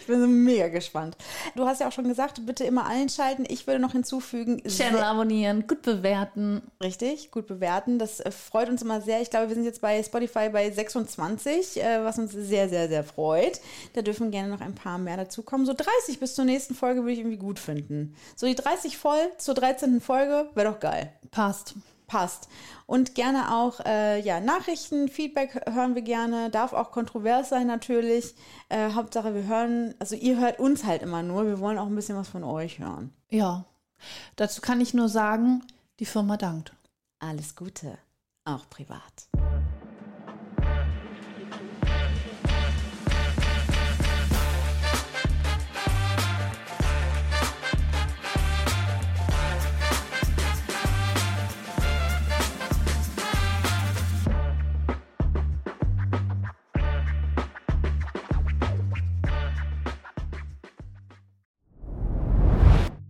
[0.00, 1.16] Ich bin so mega gespannt.
[1.54, 3.44] Du hast ja auch schon gesagt, bitte immer einschalten.
[3.48, 6.62] Ich würde noch hinzufügen, Channel abonnieren, gut bewerten.
[6.82, 7.98] Richtig, gut bewerten.
[7.98, 9.20] Das äh, freut uns immer sehr.
[9.20, 13.04] Ich glaube, wir sind jetzt bei Spotify bei 26, äh, was uns sehr, sehr, sehr
[13.04, 13.60] freut.
[13.92, 15.66] Da dürfen gerne noch ein paar mehr dazukommen.
[15.66, 18.14] So 30 bis zur nächsten Folge würde ich irgendwie gut finden.
[18.36, 20.00] So die 30 voll zur 13.
[20.00, 21.12] Folge wäre doch geil.
[21.30, 21.74] Passt.
[22.10, 22.48] Passt.
[22.86, 26.50] Und gerne auch äh, ja, Nachrichten, Feedback hören wir gerne.
[26.50, 28.34] Darf auch kontrovers sein natürlich.
[28.68, 31.46] Äh, Hauptsache, wir hören, also ihr hört uns halt immer nur.
[31.46, 33.12] Wir wollen auch ein bisschen was von euch hören.
[33.28, 33.64] Ja.
[34.34, 35.62] Dazu kann ich nur sagen,
[36.00, 36.72] die Firma dankt.
[37.20, 37.96] Alles Gute,
[38.44, 39.28] auch privat.